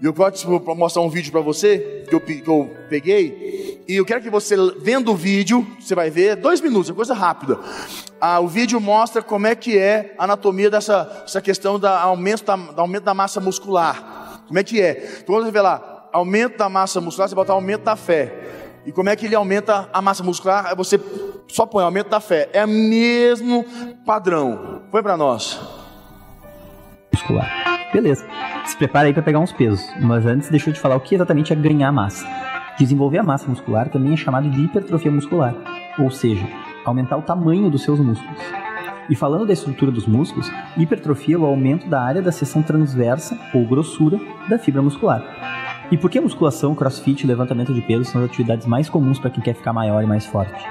E 0.00 0.04
eu 0.04 0.12
posso 0.12 0.48
mostrar 0.76 1.02
um 1.02 1.08
vídeo 1.08 1.30
para 1.30 1.40
você 1.40 2.04
que 2.08 2.14
eu, 2.14 2.70
peguei. 2.88 3.84
E 3.86 3.94
eu 3.96 4.04
quero 4.04 4.20
que 4.20 4.30
você, 4.30 4.56
vendo 4.80 5.12
o 5.12 5.16
vídeo, 5.16 5.66
você 5.78 5.94
vai 5.94 6.10
ver, 6.10 6.36
dois 6.36 6.60
minutos, 6.60 6.90
é 6.90 6.92
coisa 6.92 7.14
rápida. 7.14 7.58
Ah, 8.20 8.40
o 8.40 8.48
vídeo 8.48 8.80
mostra 8.80 9.22
como 9.22 9.46
é 9.46 9.54
que 9.54 9.78
é 9.78 10.14
a 10.18 10.24
anatomia 10.24 10.70
dessa 10.70 11.22
essa 11.24 11.40
questão 11.40 11.78
da 11.78 12.00
aumento 12.00 12.44
da, 12.44 12.56
da 12.56 12.82
aumento 12.82 13.04
da 13.04 13.14
massa 13.14 13.40
muscular. 13.40 14.42
Como 14.46 14.58
é 14.58 14.64
que 14.64 14.80
é? 14.80 15.20
Então 15.22 15.36
você 15.36 15.50
vê 15.50 15.60
lá, 15.60 16.08
aumento 16.12 16.58
da 16.58 16.68
massa 16.68 17.00
muscular, 17.00 17.28
você 17.28 17.34
bota 17.34 17.52
aumento 17.52 17.82
da 17.82 17.96
fé. 17.96 18.61
E 18.84 18.90
como 18.92 19.08
é 19.08 19.16
que 19.16 19.26
ele 19.26 19.34
aumenta 19.34 19.88
a 19.92 20.02
massa 20.02 20.24
muscular? 20.24 20.74
Você 20.76 21.00
só 21.48 21.64
põe 21.66 21.84
aumento 21.84 22.08
da 22.08 22.20
fé. 22.20 22.48
É 22.52 22.64
o 22.64 22.68
mesmo 22.68 23.64
padrão. 24.04 24.82
Põe 24.90 25.02
para 25.02 25.16
nós. 25.16 25.60
Muscular. 27.12 27.48
Beleza. 27.92 28.26
Se 28.64 28.76
prepara 28.76 29.06
aí 29.06 29.12
para 29.12 29.22
pegar 29.22 29.38
uns 29.38 29.52
pesos, 29.52 29.84
mas 30.00 30.24
antes 30.24 30.48
deixa 30.48 30.70
eu 30.70 30.74
te 30.74 30.80
falar 30.80 30.96
o 30.96 31.00
que 31.00 31.14
exatamente 31.14 31.52
é 31.52 31.56
ganhar 31.56 31.92
massa. 31.92 32.26
Desenvolver 32.78 33.18
a 33.18 33.22
massa 33.22 33.46
muscular 33.48 33.88
também 33.88 34.14
é 34.14 34.16
chamado 34.16 34.48
de 34.48 34.62
hipertrofia 34.62 35.10
muscular, 35.10 35.54
ou 35.98 36.10
seja, 36.10 36.46
aumentar 36.84 37.16
o 37.18 37.22
tamanho 37.22 37.70
dos 37.70 37.82
seus 37.82 38.00
músculos. 38.00 38.38
E 39.10 39.14
falando 39.14 39.46
da 39.46 39.52
estrutura 39.52 39.90
dos 39.90 40.06
músculos, 40.06 40.50
hipertrofia 40.76 41.34
é 41.34 41.38
o 41.38 41.44
aumento 41.44 41.86
da 41.88 42.00
área 42.00 42.22
da 42.22 42.32
seção 42.32 42.62
transversa 42.62 43.38
ou 43.52 43.66
grossura 43.66 44.18
da 44.48 44.58
fibra 44.58 44.80
muscular. 44.80 45.22
E 45.90 45.96
por 45.96 46.10
que 46.10 46.20
musculação, 46.20 46.74
crossfit 46.74 47.22
e 47.22 47.26
levantamento 47.26 47.74
de 47.74 47.82
peso 47.82 48.04
são 48.04 48.22
as 48.22 48.28
atividades 48.28 48.66
mais 48.66 48.88
comuns 48.88 49.18
para 49.18 49.30
quem 49.30 49.42
quer 49.42 49.54
ficar 49.54 49.72
maior 49.72 50.02
e 50.02 50.06
mais 50.06 50.24
forte? 50.24 50.64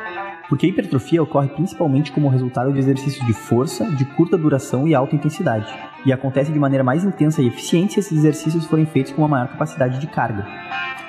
Porque 0.50 0.66
a 0.66 0.70
hipertrofia 0.70 1.22
ocorre 1.22 1.48
principalmente 1.50 2.12
como 2.12 2.28
resultado 2.28 2.74
de 2.74 2.80
exercícios 2.80 3.26
de 3.26 3.34
força, 3.34 3.86
de 3.92 4.04
curta 4.04 4.38
duração 4.38 4.88
e 4.88 4.96
alta 4.96 5.16
intensidade, 5.16 5.72
e 6.06 6.12
acontece 6.12 6.52
de 6.52 6.60
maneira 6.60 6.84
mais 6.84 7.04
intensa 7.04 7.42
e 7.42 7.48
eficiente 7.48 7.94
se 7.94 8.00
esses 8.00 8.18
exercícios 8.18 8.66
forem 8.66 8.86
feitos 8.86 9.14
com 9.14 9.22
uma 9.22 9.28
maior 9.28 9.48
capacidade 9.48 10.00
de 10.00 10.08
carga. 10.08 10.46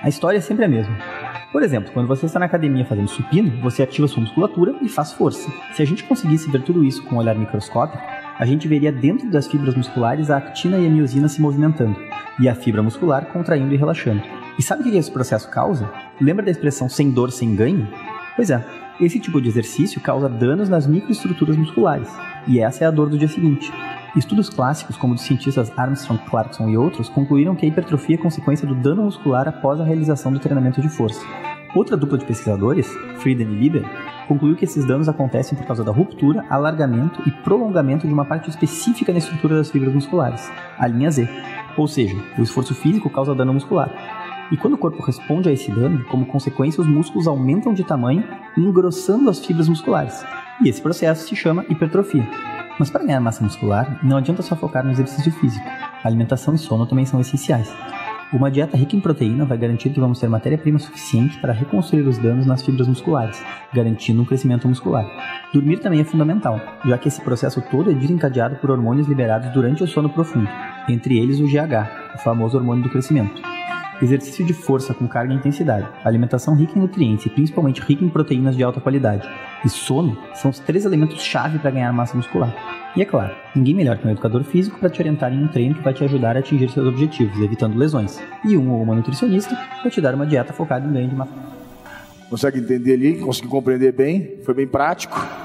A 0.03 0.09
história 0.09 0.39
é 0.39 0.41
sempre 0.41 0.65
a 0.65 0.69
mesma. 0.69 0.97
Por 1.53 1.63
exemplo, 1.63 1.93
quando 1.93 2.09
você 2.09 2.27
está 2.27 2.39
na 2.39 2.47
academia 2.47 2.85
fazendo 2.85 3.09
supino, 3.09 3.61
você 3.61 3.83
ativa 3.83 4.09
sua 4.09 4.23
musculatura 4.23 4.75
e 4.81 4.89
faz 4.89 5.13
força. 5.13 5.51
Se 5.73 5.83
a 5.83 5.85
gente 5.85 6.05
conseguisse 6.05 6.51
ver 6.51 6.63
tudo 6.63 6.83
isso 6.83 7.03
com 7.05 7.17
um 7.17 7.19
olhar 7.19 7.35
microscópico, 7.35 8.03
a 8.39 8.45
gente 8.45 8.69
veria 8.69 8.91
dentro 8.91 9.31
das 9.31 9.47
fibras 9.47 9.75
musculares 9.75 10.31
a 10.31 10.37
actina 10.37 10.79
e 10.79 10.87
a 10.87 10.91
miosina 10.91 11.29
se 11.29 11.41
movimentando, 11.41 11.97
e 12.41 12.49
a 12.49 12.55
fibra 12.55 12.83
muscular 12.83 13.27
contraindo 13.27 13.75
e 13.75 13.77
relaxando. 13.77 14.23
E 14.59 14.63
sabe 14.63 14.83
o 14.83 14.85
que 14.85 14.97
esse 14.97 15.11
processo 15.11 15.49
causa? 15.51 15.91
Lembra 16.21 16.45
da 16.45 16.51
expressão 16.51 16.89
sem 16.89 17.11
dor, 17.11 17.31
sem 17.31 17.55
ganho? 17.55 17.89
Pois 18.37 18.51
é, 18.51 18.65
esse 19.01 19.19
tipo 19.19 19.41
de 19.41 19.49
exercício 19.49 20.01
causa 20.01 20.29
danos 20.29 20.69
nas 20.69 20.87
microestruturas 20.87 21.57
musculares, 21.57 22.09
e 22.47 22.61
essa 22.61 22.85
é 22.85 22.87
a 22.87 22.91
dor 22.91 23.09
do 23.09 23.19
dia 23.19 23.29
seguinte. 23.29 23.73
Estudos 24.15 24.51
clássicos, 24.51 24.97
como 24.97 25.15
dos 25.15 25.23
cientistas 25.23 25.73
Armstrong, 25.77 26.23
Clarkson 26.29 26.69
e 26.69 26.77
outros, 26.77 27.09
concluíram 27.09 27.55
que 27.55 27.65
a 27.65 27.69
hipertrofia 27.69 28.17
é 28.17 28.19
consequência 28.19 28.69
do 28.69 28.75
dano 28.75 29.05
muscular 29.05 29.49
após 29.49 29.81
a 29.81 29.85
realização 29.85 30.31
do 30.31 30.39
treinamento 30.39 30.83
de 30.83 30.89
força. 30.89 31.25
Outra 31.75 31.97
dupla 31.97 32.19
de 32.19 32.27
pesquisadores, 32.27 32.87
Frieden 33.17 33.49
e 33.49 33.59
Lieber, 33.59 33.85
concluiu 34.33 34.57
que 34.57 34.65
esses 34.65 34.87
danos 34.87 35.09
acontecem 35.09 35.57
por 35.57 35.67
causa 35.67 35.85
da 35.85 35.93
ruptura, 35.93 36.45
alargamento 36.49 37.23
e 37.27 37.31
prolongamento 37.31 38.07
de 38.07 38.13
uma 38.13 38.25
parte 38.25 38.49
específica 38.49 39.13
na 39.13 39.19
estrutura 39.19 39.57
das 39.57 39.71
fibras 39.71 39.93
musculares, 39.93 40.51
a 40.79 40.87
linha 40.87 41.11
Z. 41.11 41.29
Ou 41.77 41.87
seja, 41.87 42.17
o 42.39 42.43
esforço 42.43 42.75
físico 42.75 43.11
causa 43.11 43.35
dano 43.35 43.53
muscular, 43.53 43.91
e 44.51 44.57
quando 44.57 44.75
o 44.75 44.79
corpo 44.79 45.03
responde 45.03 45.49
a 45.49 45.53
esse 45.53 45.71
dano, 45.71 46.05
como 46.07 46.27
consequência, 46.27 46.81
os 46.81 46.87
músculos 46.87 47.27
aumentam 47.27 47.73
de 47.75 47.85
tamanho, 47.85 48.25
engrossando 48.57 49.29
as 49.29 49.45
fibras 49.45 49.69
musculares. 49.69 50.25
E 50.63 50.69
esse 50.69 50.81
processo 50.81 51.27
se 51.27 51.37
chama 51.37 51.65
hipertrofia. 51.69 52.27
Mas 52.79 52.91
para 52.91 53.05
ganhar 53.05 53.21
massa 53.21 53.45
muscular, 53.45 53.99
não 54.03 54.17
adianta 54.17 54.43
só 54.43 54.57
focar 54.57 54.85
no 54.85 54.91
exercício 54.91 55.33
físico. 55.33 55.67
A 55.67 56.07
alimentação 56.07 56.55
e 56.55 56.59
sono 56.59 56.87
também 56.87 57.07
são 57.07 57.21
essenciais. 57.21 57.73
Uma 58.33 58.51
dieta 58.51 58.79
rica 58.79 58.97
em 58.97 59.01
proteína 59.01 59.45
vai 59.45 59.59
garantir 59.59 59.91
que 59.91 60.01
vamos 60.01 60.19
ter 60.19 60.27
matéria-prima 60.27 60.79
suficiente 60.79 61.39
para 61.39 61.53
reconstruir 61.53 62.09
os 62.09 62.17
danos 62.17 62.47
nas 62.47 62.63
fibras 62.63 62.89
musculares, 62.89 63.45
garantindo 63.75 64.23
um 64.23 64.25
crescimento 64.25 64.67
muscular. 64.67 65.07
Dormir 65.53 65.81
também 65.81 66.01
é 66.01 66.05
fundamental, 66.05 66.59
já 66.83 66.97
que 66.97 67.09
esse 67.09 67.21
processo 67.21 67.61
todo 67.71 67.91
é 67.91 67.95
desencadeado 67.95 68.57
por 68.57 68.71
hormônios 68.71 69.07
liberados 69.07 69.51
durante 69.51 69.85
o 69.85 69.87
sono 69.87 70.09
profundo, 70.09 70.49
entre 70.89 71.19
eles 71.19 71.41
o 71.41 71.45
GH, 71.45 72.15
o 72.15 72.19
famoso 72.19 72.57
hormônio 72.57 72.83
do 72.83 72.91
crescimento 72.91 73.53
exercício 74.03 74.45
de 74.45 74.53
força 74.53 74.93
com 74.93 75.07
carga 75.07 75.33
e 75.33 75.37
intensidade, 75.37 75.89
alimentação 76.05 76.55
rica 76.55 76.77
em 76.77 76.83
nutrientes 76.83 77.27
e 77.27 77.31
principalmente 77.31 77.81
rica 77.81 78.05
em 78.05 78.09
proteínas 78.09 78.57
de 78.57 78.63
alta 78.63 78.81
qualidade, 78.81 79.29
e 79.65 79.69
sono 79.69 80.19
são 80.35 80.51
os 80.51 80.59
três 80.59 80.85
elementos-chave 80.85 81.59
para 81.59 81.71
ganhar 81.71 81.93
massa 81.93 82.17
muscular. 82.17 82.55
E 82.95 83.01
é 83.01 83.05
claro, 83.05 83.35
ninguém 83.57 83.75
melhor 83.75 83.97
que 83.97 84.07
um 84.07 84.11
educador 84.11 84.45
físico 84.45 84.79
para 84.79 84.91
te 84.91 85.01
orientar 85.01 85.33
em 85.33 85.43
um 85.43 85.49
treino 85.49 85.75
que 85.75 85.83
vai 85.83 85.95
te 85.95 86.05
ajudar 86.05 86.37
a 86.37 86.41
atingir 86.41 86.69
seus 86.71 86.87
objetivos, 86.87 87.41
evitando 87.41 87.79
lesões, 87.79 88.21
e 88.45 88.57
um 88.57 88.71
ou 88.71 88.83
uma 88.83 88.95
nutricionista 88.95 89.57
para 89.81 89.91
te 89.91 90.01
dar 90.01 90.15
uma 90.15 90.27
dieta 90.27 90.53
focada 90.53 90.87
em 90.87 90.93
ganho 90.93 91.09
de 91.09 91.15
massa. 91.15 91.33
Consegue 92.29 92.59
entender 92.59 92.95
ali? 92.95 93.19
Conseguiu 93.19 93.51
compreender 93.51 93.93
bem? 93.93 94.39
Foi 94.45 94.55
bem 94.55 94.67
prático? 94.67 95.42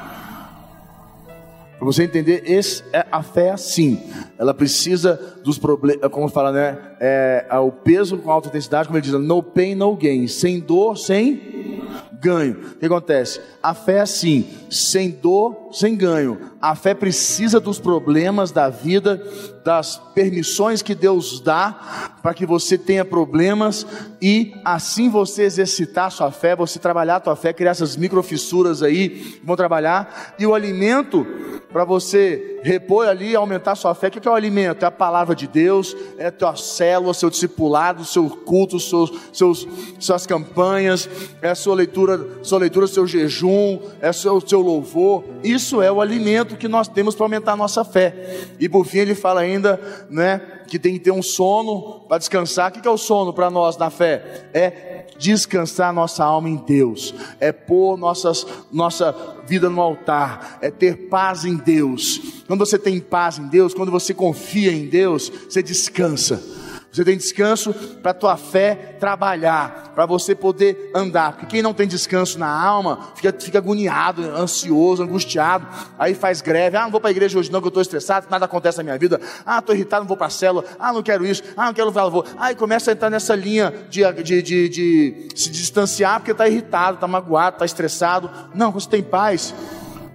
Para 1.78 1.86
você 1.86 2.04
entender, 2.04 2.44
esse, 2.46 2.84
é, 2.92 3.06
a 3.12 3.22
fé 3.22 3.52
assim. 3.52 4.02
Ela 4.38 4.54
precisa 4.54 5.20
dos 5.44 5.60
problemas, 5.60 6.10
como 6.10 6.28
fala, 6.28 6.52
né? 6.52 6.78
É, 7.00 7.46
é, 7.50 7.58
o 7.58 7.72
peso 7.72 8.18
com 8.18 8.32
alta 8.32 8.50
intensidade, 8.50 8.88
como 8.88 8.98
ele 8.98 9.06
diz, 9.06 9.14
no 9.14 9.44
pain, 9.44 9.76
no 9.76 9.96
gain. 9.96 10.28
Sem 10.28 10.60
dor, 10.60 10.98
sem 10.98 11.84
ganho. 12.20 12.58
O 12.76 12.80
que 12.80 12.86
acontece? 12.86 13.40
A 13.62 13.74
fé 13.74 13.98
é 13.98 14.02
assim, 14.02 14.48
sem 14.70 15.10
dor, 15.10 15.70
sem 15.72 15.96
ganho. 15.96 16.52
A 16.62 16.76
fé 16.76 16.94
precisa 16.94 17.60
dos 17.60 17.80
problemas 17.80 18.52
da 18.52 18.70
vida, 18.70 19.22
das 19.64 19.98
permissões 20.16 20.82
que 20.82 20.96
Deus 20.96 21.40
dá 21.40 22.18
para 22.22 22.34
que 22.34 22.46
você 22.46 22.78
tenha 22.78 23.04
problemas 23.04 23.86
e 24.22 24.54
assim 24.64 25.10
você 25.10 25.44
exercitar 25.44 26.06
a 26.06 26.10
sua 26.10 26.32
fé, 26.32 26.56
você 26.56 26.80
trabalhar 26.80 27.18
a 27.18 27.20
tua 27.20 27.36
fé, 27.36 27.54
criar 27.54 27.72
essas 27.72 27.98
microfissuras 27.98 28.82
aí, 28.82 29.40
vão 29.44 29.56
trabalhar. 29.56 30.36
E 30.40 30.46
o 30.46 30.54
alimento 30.54 31.26
para 31.72 31.84
você 31.84 32.60
repor 32.64 33.08
ali, 33.08 33.36
aumentar 33.36 33.76
sua 33.76 33.94
fé. 33.94 34.08
O 34.08 34.12
que 34.12 34.28
é 34.28 34.32
o 34.32 34.34
alimento? 34.34 34.84
É 34.84 34.88
a 34.88 34.92
palavra 34.92 35.36
de 35.36 35.48
Deus, 35.48 35.96
é 36.18 36.28
a 36.28 36.32
tua 36.32 36.56
célula, 36.56 37.14
seu 37.14 37.30
discipulado, 37.30 38.06
seu 38.06 38.30
culto, 38.30 38.80
seus, 38.80 39.12
seus, 39.34 39.68
suas 40.00 40.26
campanhas, 40.26 41.10
é 41.42 41.50
a 41.50 41.56
sua 41.56 41.76
leitura, 41.76 42.26
sua 42.42 42.60
leitura, 42.60 42.88
seu 42.88 43.06
jejum, 43.06 43.80
é 44.02 44.10
o 44.10 44.14
seu, 44.14 44.42
seu 44.42 44.57
louvor. 44.62 45.24
Isso 45.44 45.82
é 45.82 45.92
o 45.92 46.02
alimento 46.02 46.56
que 46.56 46.68
nós 46.68 46.88
temos 46.88 47.16
para 47.16 47.26
aumentar 47.26 47.54
a 47.54 47.58
nossa 47.58 47.84
fé. 47.84 48.48
E 48.60 48.68
por 48.68 48.86
fim 48.86 49.00
ele 49.00 49.16
fala 49.16 49.42
ainda, 49.42 49.80
né, 50.10 50.42
que 50.68 50.78
tem 50.78 50.94
que 50.94 51.00
ter 51.00 51.12
um 51.12 51.24
sono 51.24 52.02
para 52.08 52.18
descansar. 52.18 52.70
O 52.70 52.74
que 52.74 52.88
é 52.88 52.92
o 52.92 52.98
sono 52.98 53.34
para 53.34 53.50
nós 53.50 53.78
na 53.78 53.90
fé? 53.90 54.50
É 54.54 55.06
descansar 55.18 55.92
nossa 55.94 56.24
alma 56.24 56.50
em 56.50 56.58
Deus, 56.58 57.14
é 57.40 57.52
pôr 57.52 57.98
nossas, 57.98 58.46
nossa 58.72 59.16
vida 59.48 59.70
no 59.70 59.82
altar, 59.82 60.60
é 60.62 60.70
ter 60.70 61.08
paz 61.10 61.44
em 61.44 61.56
Deus. 61.56 62.44
Quando 62.46 62.66
você 62.66 62.78
tem 62.78 63.00
paz 63.00 63.40
em 63.40 63.48
Deus, 63.48 63.74
quando 63.74 63.92
você 63.92 64.14
confia 64.14 64.72
em 64.72 64.86
Deus, 64.86 65.30
você 65.30 65.64
descansa. 65.64 66.67
Você 66.98 67.06
tem 67.06 67.16
descanso 67.16 67.76
para 68.02 68.10
a 68.10 68.14
tua 68.14 68.36
fé 68.36 68.96
trabalhar, 69.00 69.92
para 69.94 70.08
você 70.08 70.34
poder 70.34 70.90
andar. 70.96 71.34
Porque 71.34 71.46
quem 71.46 71.62
não 71.62 71.72
tem 71.72 71.88
descanso 71.88 72.40
na 72.40 72.50
alma, 72.50 73.12
fica, 73.14 73.32
fica 73.40 73.60
agoniado, 73.60 74.24
ansioso, 74.24 75.04
angustiado. 75.04 75.68
Aí 76.00 76.16
faz 76.16 76.42
greve. 76.42 76.76
Ah, 76.76 76.86
não 76.86 76.90
vou 76.90 77.00
para 77.00 77.12
a 77.12 77.12
igreja 77.12 77.38
hoje 77.38 77.52
não, 77.52 77.62
que 77.62 77.68
eu 77.68 77.70
estou 77.70 77.84
estressado, 77.84 78.26
nada 78.32 78.46
acontece 78.46 78.80
na 78.80 78.84
minha 78.84 78.98
vida. 78.98 79.22
Ah, 79.46 79.60
estou 79.60 79.76
irritado, 79.76 80.02
não 80.02 80.08
vou 80.08 80.18
para 80.18 80.26
a 80.26 80.32
célula. 80.32 80.66
Ah, 80.80 80.92
não 80.92 81.04
quero 81.04 81.24
isso. 81.24 81.44
Ah, 81.56 81.68
não 81.68 81.74
quero 81.76 81.92
vou. 81.92 82.26
Aí 82.36 82.56
começa 82.56 82.90
a 82.90 82.94
entrar 82.94 83.12
nessa 83.12 83.36
linha 83.36 83.72
de, 83.92 84.02
de, 84.24 84.42
de, 84.42 84.70
de 84.70 85.28
se 85.36 85.52
distanciar 85.52 86.20
porque 86.20 86.32
está 86.32 86.48
irritado, 86.48 86.96
está 86.96 87.08
magoado, 87.08 87.58
está 87.58 87.66
estressado. 87.66 88.28
Não, 88.56 88.72
você 88.72 88.90
tem 88.90 89.04
paz 89.04 89.54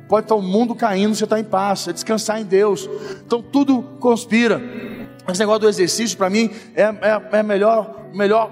pode 0.08 0.26
estar 0.26 0.34
o 0.34 0.42
mundo 0.42 0.74
caindo, 0.74 1.14
você 1.14 1.24
está 1.24 1.40
em 1.40 1.44
paz, 1.44 1.88
é 1.88 1.92
descansar 1.92 2.38
em 2.38 2.44
Deus. 2.44 2.86
Então 3.24 3.40
tudo 3.40 3.82
conspira. 3.98 4.60
Esse 5.28 5.40
negócio 5.40 5.60
do 5.60 5.68
exercício, 5.68 6.16
para 6.16 6.28
mim, 6.28 6.50
é, 6.74 6.82
é, 6.82 7.22
é 7.32 7.38
a 7.38 7.42
melhor, 7.42 8.06
melhor 8.12 8.50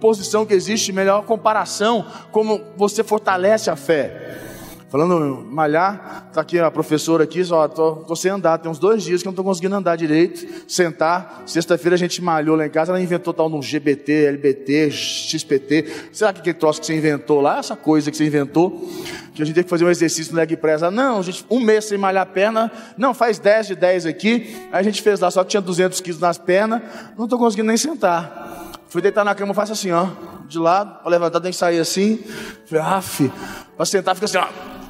posição 0.00 0.44
que 0.44 0.52
existe, 0.52 0.92
melhor 0.92 1.24
comparação, 1.24 2.04
como 2.30 2.60
você 2.76 3.02
fortalece 3.04 3.70
a 3.70 3.76
fé. 3.76 4.51
Falando 4.92 5.42
malhar, 5.50 6.28
tá 6.34 6.42
aqui 6.42 6.58
a 6.58 6.70
professora 6.70 7.24
aqui, 7.24 7.42
só 7.42 7.66
tô, 7.66 7.94
tô 8.06 8.14
sem 8.14 8.30
andar, 8.30 8.58
tem 8.58 8.70
uns 8.70 8.78
dois 8.78 9.02
dias 9.02 9.22
que 9.22 9.26
eu 9.26 9.30
não 9.30 9.32
estou 9.32 9.42
conseguindo 9.42 9.74
andar 9.74 9.96
direito, 9.96 10.46
sentar. 10.68 11.44
Sexta-feira 11.46 11.94
a 11.94 11.98
gente 11.98 12.20
malhou 12.20 12.54
lá 12.54 12.66
em 12.66 12.68
casa, 12.68 12.92
ela 12.92 13.00
inventou 13.00 13.32
tal 13.32 13.48
no 13.48 13.62
GBT, 13.62 14.26
LBT, 14.26 14.90
XPT. 14.90 15.86
Será 16.12 16.30
que 16.34 16.40
aquele 16.40 16.58
troço 16.58 16.78
que 16.78 16.84
você 16.84 16.94
inventou 16.94 17.40
lá, 17.40 17.60
essa 17.60 17.74
coisa 17.74 18.10
que 18.10 18.16
você 18.18 18.26
inventou, 18.26 18.86
que 19.34 19.40
a 19.40 19.46
gente 19.46 19.54
tem 19.54 19.64
que 19.64 19.70
fazer 19.70 19.86
um 19.86 19.88
exercício 19.88 20.30
no 20.34 20.38
leg 20.38 20.54
press? 20.58 20.82
Não, 20.82 21.22
gente, 21.22 21.42
um 21.48 21.58
mês 21.58 21.86
sem 21.86 21.96
malhar 21.96 22.24
a 22.24 22.26
perna, 22.26 22.70
não, 22.98 23.14
faz 23.14 23.38
10 23.38 23.68
de 23.68 23.74
10 23.76 24.04
aqui. 24.04 24.54
Aí 24.70 24.80
a 24.80 24.82
gente 24.82 25.00
fez 25.00 25.20
lá, 25.20 25.30
só 25.30 25.42
tinha 25.42 25.62
200 25.62 26.02
quilos 26.02 26.20
nas 26.20 26.36
pernas, 26.36 26.82
não 27.16 27.24
estou 27.24 27.38
conseguindo 27.38 27.68
nem 27.68 27.78
sentar. 27.78 28.70
Fui 28.88 29.00
deitar 29.00 29.24
na 29.24 29.34
cama, 29.34 29.54
faço 29.54 29.72
assim, 29.72 29.90
ó, 29.90 30.08
de 30.46 30.58
lado, 30.58 31.00
para 31.00 31.10
levantar, 31.10 31.40
tem 31.40 31.50
que 31.50 31.56
sair 31.56 31.78
assim. 31.78 32.22
Falei, 32.66 32.84
af, 32.84 33.32
para 33.74 33.86
sentar 33.86 34.14
fica 34.14 34.26
assim, 34.26 34.36
ó. 34.36 34.81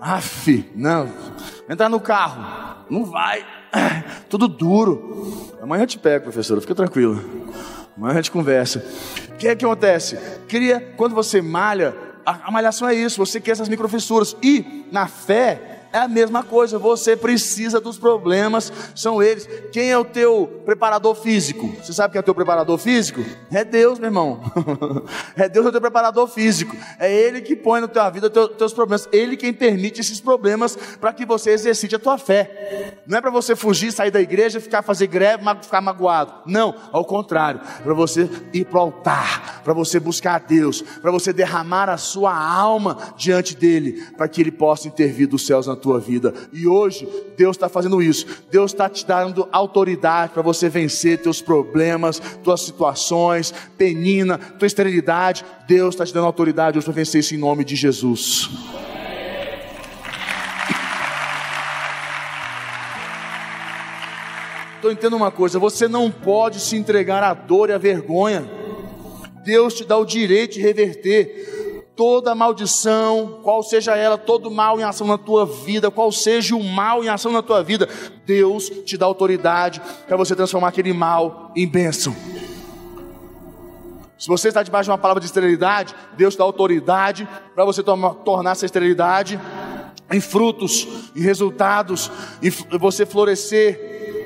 Aff, 0.00 0.70
não. 0.74 1.08
Entrar 1.68 1.88
no 1.88 2.00
carro. 2.00 2.84
Não 2.88 3.04
vai. 3.04 3.44
Tudo 4.28 4.48
duro. 4.48 5.54
Amanhã 5.62 5.84
eu 5.84 5.86
te 5.86 5.98
pego, 5.98 6.24
professora. 6.24 6.60
Fica 6.60 6.74
tranquilo. 6.74 7.22
Amanhã 7.96 8.14
a 8.14 8.16
gente 8.16 8.30
conversa. 8.30 8.84
O 9.28 9.36
que 9.36 9.48
é 9.48 9.54
que 9.54 9.64
acontece? 9.64 10.18
Queria, 10.48 10.80
quando 10.96 11.14
você 11.14 11.40
malha, 11.40 11.94
a, 12.24 12.48
a 12.48 12.50
malhação 12.50 12.88
é 12.88 12.94
isso. 12.94 13.18
Você 13.18 13.40
quer 13.40 13.52
essas 13.52 13.68
microfissuras. 13.68 14.36
E 14.42 14.86
na 14.90 15.06
fé, 15.06 15.69
é 15.92 15.98
a 15.98 16.08
mesma 16.08 16.42
coisa, 16.42 16.78
você 16.78 17.16
precisa 17.16 17.80
dos 17.80 17.98
problemas, 17.98 18.72
são 18.94 19.22
eles. 19.22 19.48
Quem 19.72 19.90
é 19.90 19.98
o 19.98 20.04
teu 20.04 20.62
preparador 20.64 21.14
físico? 21.14 21.74
Você 21.82 21.92
sabe 21.92 22.12
quem 22.12 22.18
é 22.18 22.20
o 22.20 22.24
teu 22.24 22.34
preparador 22.34 22.78
físico? 22.78 23.24
É 23.50 23.64
Deus, 23.64 23.98
meu 23.98 24.08
irmão. 24.08 24.40
é 25.36 25.48
Deus 25.48 25.66
o 25.66 25.72
teu 25.72 25.80
preparador 25.80 26.28
físico. 26.28 26.76
É 26.98 27.12
Ele 27.12 27.40
que 27.40 27.56
põe 27.56 27.80
na 27.80 27.88
tua 27.88 28.08
vida 28.10 28.28
os 28.28 28.56
teus 28.56 28.72
problemas. 28.72 29.08
Ele 29.12 29.36
quem 29.36 29.52
permite 29.52 30.00
esses 30.00 30.20
problemas 30.20 30.76
para 31.00 31.12
que 31.12 31.26
você 31.26 31.50
exercite 31.50 31.96
a 31.96 31.98
tua 31.98 32.18
fé. 32.18 32.94
Não 33.06 33.18
é 33.18 33.20
para 33.20 33.30
você 33.30 33.56
fugir, 33.56 33.92
sair 33.92 34.10
da 34.10 34.20
igreja, 34.20 34.60
ficar 34.60 34.82
fazer 34.82 35.08
greve, 35.08 35.42
ficar 35.62 35.80
magoado. 35.80 36.32
Não, 36.46 36.74
ao 36.92 37.04
contrário. 37.04 37.60
É 37.80 37.82
para 37.82 37.94
você 37.94 38.30
ir 38.52 38.64
para 38.64 38.78
o 38.78 38.82
altar, 38.82 39.62
para 39.64 39.72
você 39.72 39.98
buscar 39.98 40.36
a 40.36 40.38
Deus, 40.38 40.82
para 40.82 41.10
você 41.10 41.32
derramar 41.32 41.88
a 41.88 41.96
sua 41.96 42.32
alma 42.32 42.96
diante 43.16 43.56
dele, 43.56 44.04
para 44.16 44.28
que 44.28 44.40
ele 44.40 44.52
possa 44.52 44.86
intervir 44.86 45.26
dos 45.26 45.46
céus 45.46 45.66
na 45.66 45.79
tua 45.80 45.98
vida. 45.98 46.32
E 46.52 46.66
hoje, 46.66 47.08
Deus 47.36 47.56
está 47.56 47.68
fazendo 47.68 48.02
isso. 48.02 48.26
Deus 48.50 48.72
está 48.72 48.88
te 48.88 49.06
dando 49.06 49.48
autoridade 49.50 50.32
para 50.32 50.42
você 50.42 50.68
vencer 50.68 51.18
teus 51.18 51.42
problemas, 51.42 52.20
tuas 52.44 52.60
situações, 52.60 53.52
penina, 53.76 54.38
tua 54.38 54.66
esterilidade. 54.66 55.44
Deus 55.66 55.94
está 55.94 56.04
te 56.04 56.14
dando 56.14 56.26
autoridade 56.26 56.78
hoje 56.78 56.84
para 56.84 56.94
vencer 56.94 57.20
isso 57.20 57.34
em 57.34 57.38
nome 57.38 57.64
de 57.64 57.74
Jesus. 57.74 58.48
Estou 64.76 64.90
entendendo 64.90 65.16
uma 65.16 65.30
coisa: 65.30 65.58
você 65.58 65.86
não 65.86 66.10
pode 66.10 66.58
se 66.58 66.74
entregar 66.74 67.22
à 67.22 67.34
dor 67.34 67.68
e 67.68 67.72
à 67.72 67.78
vergonha. 67.78 68.50
Deus 69.44 69.74
te 69.74 69.84
dá 69.84 69.96
o 69.96 70.04
direito 70.04 70.54
de 70.54 70.60
reverter 70.60 71.69
toda 72.00 72.34
maldição, 72.34 73.40
qual 73.42 73.62
seja 73.62 73.94
ela, 73.94 74.16
todo 74.16 74.50
mal 74.50 74.80
em 74.80 74.82
ação 74.82 75.06
na 75.06 75.18
tua 75.18 75.44
vida, 75.44 75.90
qual 75.90 76.10
seja 76.10 76.56
o 76.56 76.64
mal 76.64 77.04
em 77.04 77.10
ação 77.10 77.30
na 77.30 77.42
tua 77.42 77.62
vida, 77.62 77.86
Deus 78.24 78.70
te 78.86 78.96
dá 78.96 79.04
autoridade 79.04 79.82
para 80.08 80.16
você 80.16 80.34
transformar 80.34 80.68
aquele 80.68 80.94
mal 80.94 81.52
em 81.54 81.68
bênção. 81.68 82.16
Se 84.18 84.26
você 84.28 84.48
está 84.48 84.62
debaixo 84.62 84.86
de 84.86 84.92
uma 84.92 84.96
palavra 84.96 85.20
de 85.20 85.26
esterilidade, 85.26 85.94
Deus 86.16 86.34
dá 86.34 86.42
autoridade 86.42 87.28
para 87.54 87.66
você 87.66 87.82
tornar 87.82 88.52
essa 88.52 88.64
esterilidade 88.64 89.38
em 90.10 90.22
frutos, 90.22 90.88
em 91.14 91.20
resultados, 91.20 92.10
e 92.40 92.48
você 92.78 93.04
florescer 93.04 94.19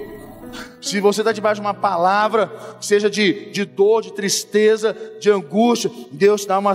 se 0.81 1.01
você 1.01 1.23
está 1.23 1.33
debaixo 1.33 1.61
de 1.61 1.67
uma 1.67 1.75
palavra, 1.75 2.53
seja 2.81 3.09
de, 3.09 3.51
de 3.51 3.65
dor, 3.65 4.03
de 4.03 4.13
tristeza, 4.13 4.97
de 5.19 5.31
angústia, 5.31 5.91
Deus 6.13 6.45
dá 6.45 6.59
uma 6.59 6.73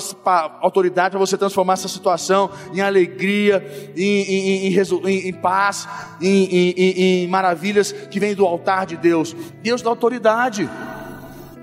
autoridade 0.61 1.11
para 1.11 1.19
você 1.19 1.37
transformar 1.37 1.73
essa 1.73 1.87
situação 1.87 2.49
em 2.73 2.81
alegria, 2.81 3.91
em, 3.95 4.21
em, 4.21 4.73
em, 4.73 5.27
em 5.27 5.33
paz, 5.33 5.87
em, 6.21 7.27
maravilhas 7.27 7.91
que 7.91 8.19
vêm 8.19 8.33
do 8.33 8.45
altar 8.45 8.85
de 8.85 8.97
Deus. 8.97 9.35
Deus 9.61 9.81
dá 9.81 9.89
autoridade. 9.89 10.69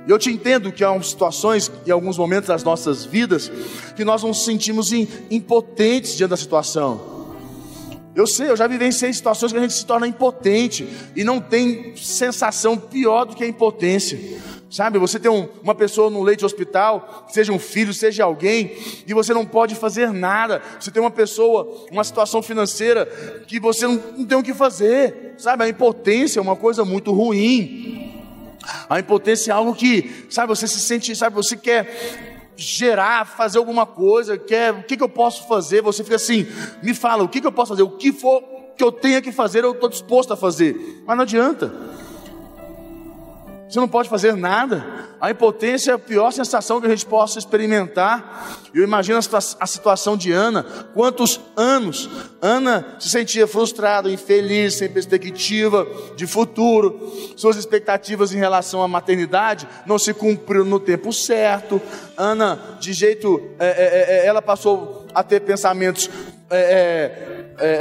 Eu 0.07 0.19
te 0.19 0.31
entendo 0.31 0.71
que 0.71 0.85
há 0.85 1.03
situações, 1.03 1.71
em 1.85 1.91
alguns 1.91 2.17
momentos 2.17 2.47
das 2.47 2.63
nossas 2.63 3.05
vidas, 3.05 3.51
que 3.97 4.05
nós 4.05 4.23
nos 4.23 4.45
sentimos 4.45 4.93
impotentes 4.93 6.17
diante 6.17 6.31
da 6.31 6.37
situação. 6.37 7.16
Eu 8.17 8.27
sei, 8.27 8.49
eu 8.49 8.57
já 8.57 8.67
vivenciei 8.67 9.13
situações 9.13 9.53
que 9.53 9.59
a 9.59 9.61
gente 9.61 9.75
se 9.75 9.85
torna 9.85 10.07
impotente 10.07 10.89
e 11.15 11.23
não 11.23 11.39
tem 11.39 11.95
sensação 11.97 12.79
pior 12.79 13.27
do 13.27 13.37
que 13.37 13.45
a 13.45 13.47
impotência. 13.47 14.19
Sabe, 14.71 14.99
você 14.99 15.21
tem 15.21 15.31
um, 15.31 15.47
uma 15.63 15.75
pessoa 15.75 16.09
no 16.09 16.23
leite 16.23 16.39
de 16.39 16.47
hospital, 16.47 17.27
seja 17.29 17.53
um 17.53 17.59
filho, 17.59 17.93
seja 17.93 18.25
alguém, 18.25 18.75
e 19.07 19.13
você 19.13 19.35
não 19.35 19.45
pode 19.45 19.75
fazer 19.75 20.15
nada. 20.15 20.63
Você 20.81 20.91
tem 20.91 21.01
uma 21.01 21.11
pessoa, 21.11 21.87
uma 21.93 22.03
situação 22.03 22.43
financeira 22.43 23.05
que 23.47 23.61
você 23.61 23.87
não, 23.87 24.03
não 24.17 24.25
tem 24.25 24.39
o 24.39 24.43
que 24.43 24.55
fazer. 24.55 25.35
Sabe, 25.37 25.65
a 25.65 25.69
impotência 25.69 26.41
é 26.41 26.43
uma 26.43 26.57
coisa 26.57 26.87
muito 26.87 27.13
ruim. 27.13 28.25
A 28.89 28.99
impotência 28.99 29.53
é 29.53 29.55
algo 29.55 29.75
que, 29.75 30.27
sabe, 30.31 30.49
você 30.49 30.67
se 30.67 30.81
sente, 30.81 31.15
sabe, 31.15 31.37
você 31.37 31.55
quer 31.55 32.36
gerar, 32.57 33.27
fazer 33.27 33.59
alguma 33.59 33.85
coisa, 33.85 34.39
quer, 34.39 34.73
o 34.73 34.83
que, 34.83 34.97
que 34.97 35.03
eu 35.03 35.09
posso 35.09 35.47
fazer? 35.47 35.83
Você 35.83 36.03
fica 36.03 36.17
assim, 36.17 36.47
me 36.83 36.95
fala, 36.95 37.23
o 37.23 37.29
que, 37.29 37.41
que 37.41 37.47
eu 37.47 37.53
posso 37.53 37.71
fazer? 37.71 37.83
O 37.83 37.91
que 37.91 38.13
for 38.13 38.43
que 38.77 38.85
eu 38.85 38.93
tenha 38.93 39.23
que 39.23 39.33
fazer, 39.33 39.65
eu 39.65 39.73
estou 39.73 39.89
disposto 39.89 40.33
a 40.33 40.37
fazer. 40.37 41.03
Mas 41.07 41.17
não 41.17 41.23
adianta. 41.23 41.73
Você 43.69 43.81
não 43.81 43.89
pode 43.89 44.09
fazer 44.09 44.37
nada. 44.37 44.85
A 45.21 45.31
impotência 45.31 45.91
é 45.91 45.95
a 45.95 45.99
pior 45.99 46.31
sensação 46.31 46.81
que 46.81 46.87
a 46.87 46.91
gente 46.91 47.05
possa 47.05 47.39
experimentar. 47.39 48.61
Eu 48.73 48.85
imagino 48.85 49.19
a 49.19 49.67
situação 49.67 50.17
de 50.17 50.31
Ana. 50.31 50.63
Quantos 50.95 51.41
anos 51.57 52.09
Ana 52.41 52.97
se 53.01 53.09
sentia 53.09 53.47
frustrada, 53.47 54.11
infeliz, 54.11 54.75
sem 54.75 54.89
perspectiva 54.89 55.87
de 56.17 56.27
futuro. 56.27 57.13
Suas 57.37 57.57
expectativas 57.57 58.33
em 58.33 58.39
relação 58.39 58.83
à 58.83 58.89
maternidade 58.89 59.67
não 59.85 59.99
se 59.99 60.15
cumpriram 60.15 60.65
no 60.65 60.79
tempo 60.79 61.13
certo. 61.13 61.81
Ana, 62.17 62.59
de 62.79 62.93
jeito, 62.93 63.51
é, 63.59 63.67
é, 63.67 64.25
é, 64.25 64.27
ela 64.27 64.41
passou 64.41 65.07
a 65.13 65.25
ter 65.25 65.41
pensamentos 65.41 66.09
é, 66.51 67.36
é 67.59 67.77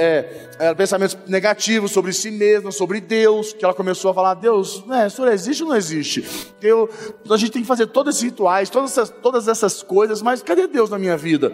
é, 0.58 0.68
é, 0.68 0.74
pensamentos 0.74 1.18
negativos 1.28 1.92
sobre 1.92 2.14
si 2.14 2.32
mesma, 2.32 2.72
sobre 2.72 3.02
Deus, 3.02 3.54
que 3.54 3.64
ela 3.64 3.74
começou 3.74 4.12
a 4.12 4.14
falar: 4.14 4.34
Deus, 4.36 4.86
né, 4.86 5.08
o 5.08 5.10
Senhor 5.10 5.32
existe 5.32 5.64
ou 5.64 5.70
não 5.70 5.76
existe? 5.76 6.26
Eu, 6.62 6.90
a 7.30 7.38
gente 7.38 7.52
tem 7.52 7.62
que 7.62 7.68
fazer 7.68 7.88
todos 7.88 8.16
esses 8.16 8.24
rituais, 8.24 8.70
todas 8.70 8.92
essas, 8.92 9.10
todas 9.10 9.48
essas 9.48 9.84
coisas, 9.84 10.22
mas 10.22 10.42
cadê 10.42 10.68
Deus 10.68 10.90
na 10.90 10.98
minha 10.98 11.18
vida? 11.18 11.52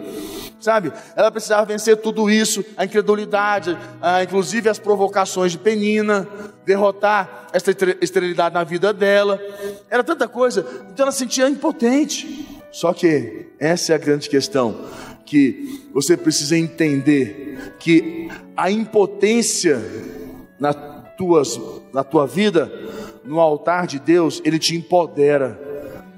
Sabe? 0.60 0.92
Ela 1.16 1.30
precisava 1.30 1.64
vencer 1.66 1.96
tudo 1.96 2.30
isso, 2.30 2.64
a 2.76 2.84
incredulidade, 2.84 3.76
a, 4.00 4.22
inclusive 4.22 4.68
as 4.68 4.78
provocações 4.78 5.52
de 5.52 5.58
Penina, 5.58 6.28
derrotar 6.64 7.48
essa 7.52 7.70
esterilidade 8.00 8.54
na 8.54 8.62
vida 8.62 8.92
dela. 8.92 9.40
Era 9.90 10.04
tanta 10.04 10.28
coisa, 10.28 10.64
então 10.92 11.04
ela 11.04 11.12
se 11.12 11.18
sentia 11.18 11.48
impotente. 11.48 12.48
Só 12.70 12.94
que 12.94 13.48
essa 13.58 13.92
é 13.92 13.96
a 13.96 13.98
grande 13.98 14.30
questão 14.30 14.86
que 15.32 15.88
você 15.94 16.14
precisa 16.14 16.58
entender 16.58 17.72
que 17.78 18.28
a 18.54 18.70
impotência 18.70 19.82
na, 20.60 20.74
tuas, 20.74 21.58
na 21.90 22.04
tua 22.04 22.26
vida, 22.26 22.70
no 23.24 23.40
altar 23.40 23.86
de 23.86 23.98
Deus, 23.98 24.42
ele 24.44 24.58
te 24.58 24.76
empodera 24.76 25.58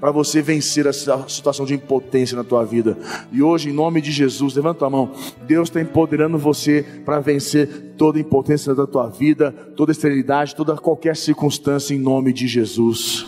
para 0.01 0.11
você 0.11 0.41
vencer 0.41 0.85
essa 0.85 1.29
situação 1.29 1.65
de 1.65 1.73
impotência 1.73 2.35
na 2.35 2.43
tua 2.43 2.65
vida. 2.65 2.97
E 3.31 3.41
hoje, 3.41 3.69
em 3.69 3.73
nome 3.73 4.01
de 4.01 4.11
Jesus, 4.11 4.53
levanta 4.53 4.85
a 4.85 4.89
mão. 4.89 5.13
Deus 5.47 5.69
está 5.69 5.79
empoderando 5.79 6.37
você 6.37 6.85
para 7.05 7.21
vencer 7.21 7.93
toda 7.97 8.19
impotência 8.19 8.75
da 8.75 8.85
tua 8.85 9.07
vida, 9.07 9.53
toda 9.77 9.93
esterilidade, 9.93 10.53
toda 10.53 10.75
qualquer 10.75 11.15
circunstância, 11.15 11.95
em 11.95 11.99
nome 11.99 12.33
de 12.33 12.47
Jesus. 12.49 13.25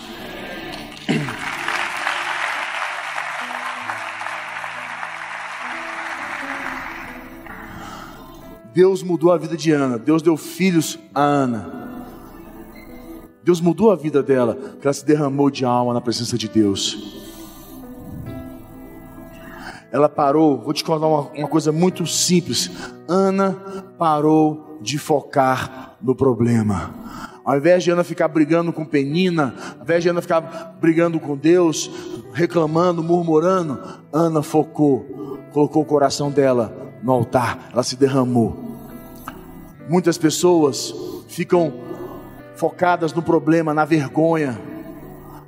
Deus 8.78 9.02
mudou 9.02 9.32
a 9.32 9.38
vida 9.40 9.58
de 9.58 9.72
Ana, 9.72 9.98
Deus 9.98 10.22
deu 10.22 10.38
filhos 10.38 11.00
a 11.12 11.20
Ana. 11.20 12.06
Deus 13.44 13.60
mudou 13.60 13.90
a 13.90 13.96
vida 13.96 14.22
dela, 14.22 14.54
porque 14.54 14.86
ela 14.86 14.94
se 14.94 15.04
derramou 15.04 15.50
de 15.50 15.66
alma 15.66 15.96
na 15.96 16.00
presença 16.00 16.38
de 16.38 16.48
Deus. 16.48 17.26
Ela 19.92 20.08
parou, 20.08 20.62
vou 20.62 20.74
te 20.74 20.84
contar 20.84 21.08
uma, 21.08 21.22
uma 21.22 21.48
coisa 21.48 21.72
muito 21.72 22.06
simples. 22.06 22.70
Ana 23.08 23.54
parou 23.98 24.78
de 24.80 25.00
focar 25.00 25.98
no 26.00 26.14
problema. 26.14 26.94
Ao 27.44 27.58
invés 27.58 27.84
de 27.84 27.90
Ana 27.90 28.04
ficar 28.04 28.28
brigando 28.28 28.72
com 28.72 28.86
Penina, 28.86 29.56
ao 29.78 29.86
invés 29.86 30.04
de 30.04 30.10
Ana 30.10 30.22
ficar 30.22 30.78
brigando 30.80 31.20
com 31.20 31.36
Deus, 31.36 31.90
reclamando, 32.32 33.02
murmurando, 33.02 33.80
Ana 34.14 34.44
focou, 34.44 35.40
colocou 35.52 35.82
o 35.82 35.86
coração 35.86 36.30
dela 36.30 36.87
no 37.02 37.12
altar, 37.12 37.70
ela 37.72 37.84
se 37.84 37.96
derramou. 37.96 38.78
Muitas 39.90 40.18
pessoas 40.18 40.94
ficam 41.28 41.74
focadas 42.56 43.14
no 43.14 43.22
problema, 43.22 43.74
na 43.74 43.86
vergonha, 43.86 44.60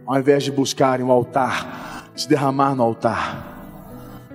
ao 0.05 0.17
invés 0.17 0.43
de 0.43 0.51
buscarem 0.51 1.05
o 1.05 1.11
altar, 1.11 2.11
se 2.15 2.27
derramar 2.27 2.75
no 2.75 2.83
altar. 2.83 3.49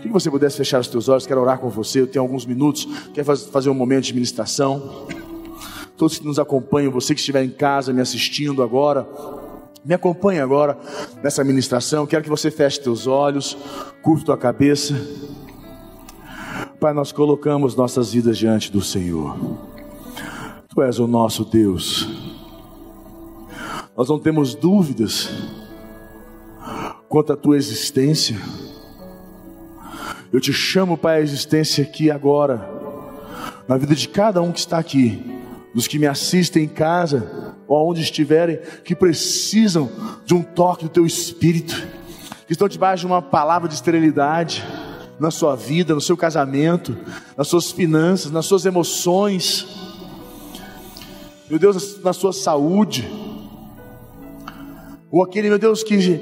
Que 0.01 0.09
você 0.09 0.31
pudesse 0.31 0.59
fechar 0.59 0.81
os 0.81 0.89
teus 0.89 1.09
olhos, 1.09 1.27
quero 1.27 1.41
orar 1.41 1.59
com 1.59 1.71
você. 1.71 2.03
Eu 2.03 2.07
tenho 2.07 2.23
alguns 2.23 2.45
minutos, 2.45 2.87
quero 3.15 3.37
fazer 3.37 3.71
um 3.71 3.75
momento 3.75 4.05
de 4.05 4.13
ministração. 4.13 5.07
Todos 5.97 6.19
que 6.19 6.27
nos 6.27 6.39
acompanham, 6.39 6.93
você 6.93 7.15
que 7.15 7.21
estiver 7.21 7.43
em 7.43 7.51
casa 7.51 7.91
me 7.91 8.03
assistindo 8.03 8.63
agora, 8.63 9.09
me 9.83 9.95
acompanhe 9.95 10.41
agora 10.41 10.77
nessa 11.23 11.43
ministração. 11.43 12.07
Quero 12.07 12.23
que 12.23 12.29
você 12.29 12.51
feche 12.51 12.81
teus 12.81 13.07
olhos, 13.07 13.57
curva 14.03 14.25
tua 14.25 14.37
cabeça. 14.37 14.95
Pai, 16.85 16.93
nós 16.93 17.13
colocamos 17.13 17.75
nossas 17.75 18.13
vidas 18.13 18.37
diante 18.37 18.71
do 18.71 18.83
Senhor. 18.83 19.39
Tu 20.69 20.83
és 20.83 20.99
o 20.99 21.07
nosso 21.07 21.43
Deus. 21.43 22.07
Nós 23.97 24.07
não 24.11 24.19
temos 24.19 24.55
dúvidas 24.55 25.31
quanto 27.09 27.33
à 27.33 27.37
tua 27.39 27.57
existência. 27.57 28.37
Eu 30.31 30.39
te 30.39 30.53
chamo, 30.53 30.99
Pai, 30.99 31.17
a 31.17 31.21
existência 31.23 31.83
aqui 31.83 32.11
agora, 32.11 32.69
na 33.67 33.79
vida 33.79 33.95
de 33.95 34.07
cada 34.07 34.43
um 34.43 34.53
que 34.53 34.59
está 34.59 34.77
aqui, 34.77 35.25
dos 35.75 35.89
que 35.89 35.99
me 35.99 36.07
assistem 36.07 36.65
em 36.65 36.69
casa 36.69 37.57
ou 37.67 37.79
aonde 37.79 38.03
estiverem, 38.03 38.61
que 38.85 38.95
precisam 38.95 39.91
de 40.27 40.35
um 40.35 40.43
toque 40.43 40.85
do 40.85 40.91
teu 40.91 41.07
Espírito, 41.07 41.83
que 42.47 42.53
estão 42.53 42.69
debaixo 42.69 43.01
de 43.01 43.07
uma 43.07 43.23
palavra 43.23 43.71
de 43.71 43.75
esterilidade 43.75 44.63
na 45.19 45.31
sua 45.31 45.55
vida, 45.55 45.95
no 45.95 46.01
seu 46.01 46.17
casamento, 46.17 46.97
nas 47.37 47.49
suas 47.49 47.71
finanças, 47.71 48.31
nas 48.31 48.47
suas 48.47 48.67
emoções, 48.67 49.67
meu 51.49 51.59
Deus, 51.59 52.03
na 52.03 52.13
sua 52.13 52.33
saúde, 52.33 53.09
ou 55.11 55.23
aquele, 55.23 55.49
meu 55.49 55.59
Deus, 55.59 55.83
que 55.83 56.21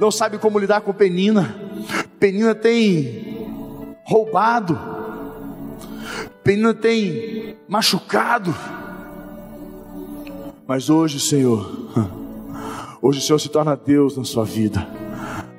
não 0.00 0.10
sabe 0.10 0.38
como 0.38 0.58
lidar 0.58 0.80
com 0.80 0.92
penina, 0.92 1.54
penina 2.18 2.54
tem 2.54 3.46
roubado, 4.04 4.78
penina 6.42 6.74
tem 6.74 7.56
machucado, 7.68 8.54
mas 10.66 10.90
hoje, 10.90 11.20
Senhor, 11.20 11.70
hoje 13.00 13.20
o 13.20 13.22
Senhor 13.22 13.38
se 13.38 13.48
torna 13.48 13.76
Deus 13.76 14.16
na 14.16 14.24
sua 14.24 14.44
vida, 14.44 14.86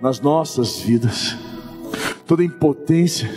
nas 0.02 0.20
nossas 0.20 0.80
vidas 0.80 1.38
toda 2.26 2.44
impotência. 2.44 3.30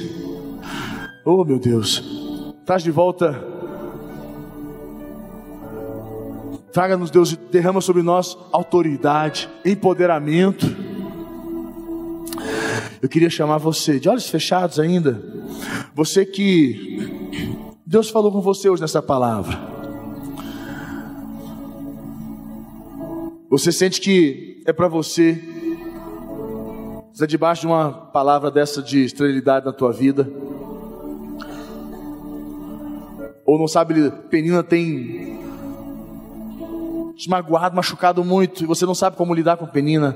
Oh, 1.24 1.44
meu 1.44 1.58
Deus, 1.58 2.54
traz 2.64 2.82
de 2.82 2.90
volta. 2.90 3.42
Traga-nos, 6.72 7.10
Deus, 7.10 7.34
derrama 7.50 7.80
sobre 7.80 8.02
nós 8.02 8.36
autoridade, 8.52 9.48
empoderamento. 9.64 10.66
Eu 13.00 13.08
queria 13.08 13.30
chamar 13.30 13.58
você, 13.58 13.98
de 13.98 14.08
olhos 14.08 14.28
fechados 14.28 14.78
ainda, 14.78 15.22
você 15.94 16.24
que 16.24 17.26
Deus 17.86 18.10
falou 18.10 18.30
com 18.30 18.40
você 18.40 18.68
hoje 18.68 18.82
nessa 18.82 19.00
palavra. 19.00 19.58
Você 23.48 23.70
sente 23.70 24.00
que 24.00 24.62
é 24.66 24.72
para 24.72 24.88
você 24.88 25.55
está 27.16 27.24
debaixo 27.24 27.62
de 27.62 27.66
uma 27.66 27.90
palavra 27.90 28.50
dessa 28.50 28.82
de 28.82 29.02
esterilidade 29.02 29.64
na 29.64 29.72
tua 29.72 29.90
vida, 29.90 30.30
ou 33.42 33.58
não 33.58 33.66
sabe, 33.66 34.10
Penina 34.28 34.62
tem 34.62 35.40
te 37.16 37.30
magoado, 37.30 37.74
machucado 37.74 38.22
muito, 38.22 38.62
e 38.62 38.66
você 38.66 38.84
não 38.84 38.94
sabe 38.94 39.16
como 39.16 39.32
lidar 39.32 39.56
com 39.56 39.66
Penina, 39.66 40.14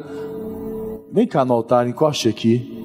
vem 1.11 1.27
cá 1.27 1.43
no 1.43 1.55
altar, 1.55 1.89
encoste 1.89 2.29
aqui. 2.29 2.85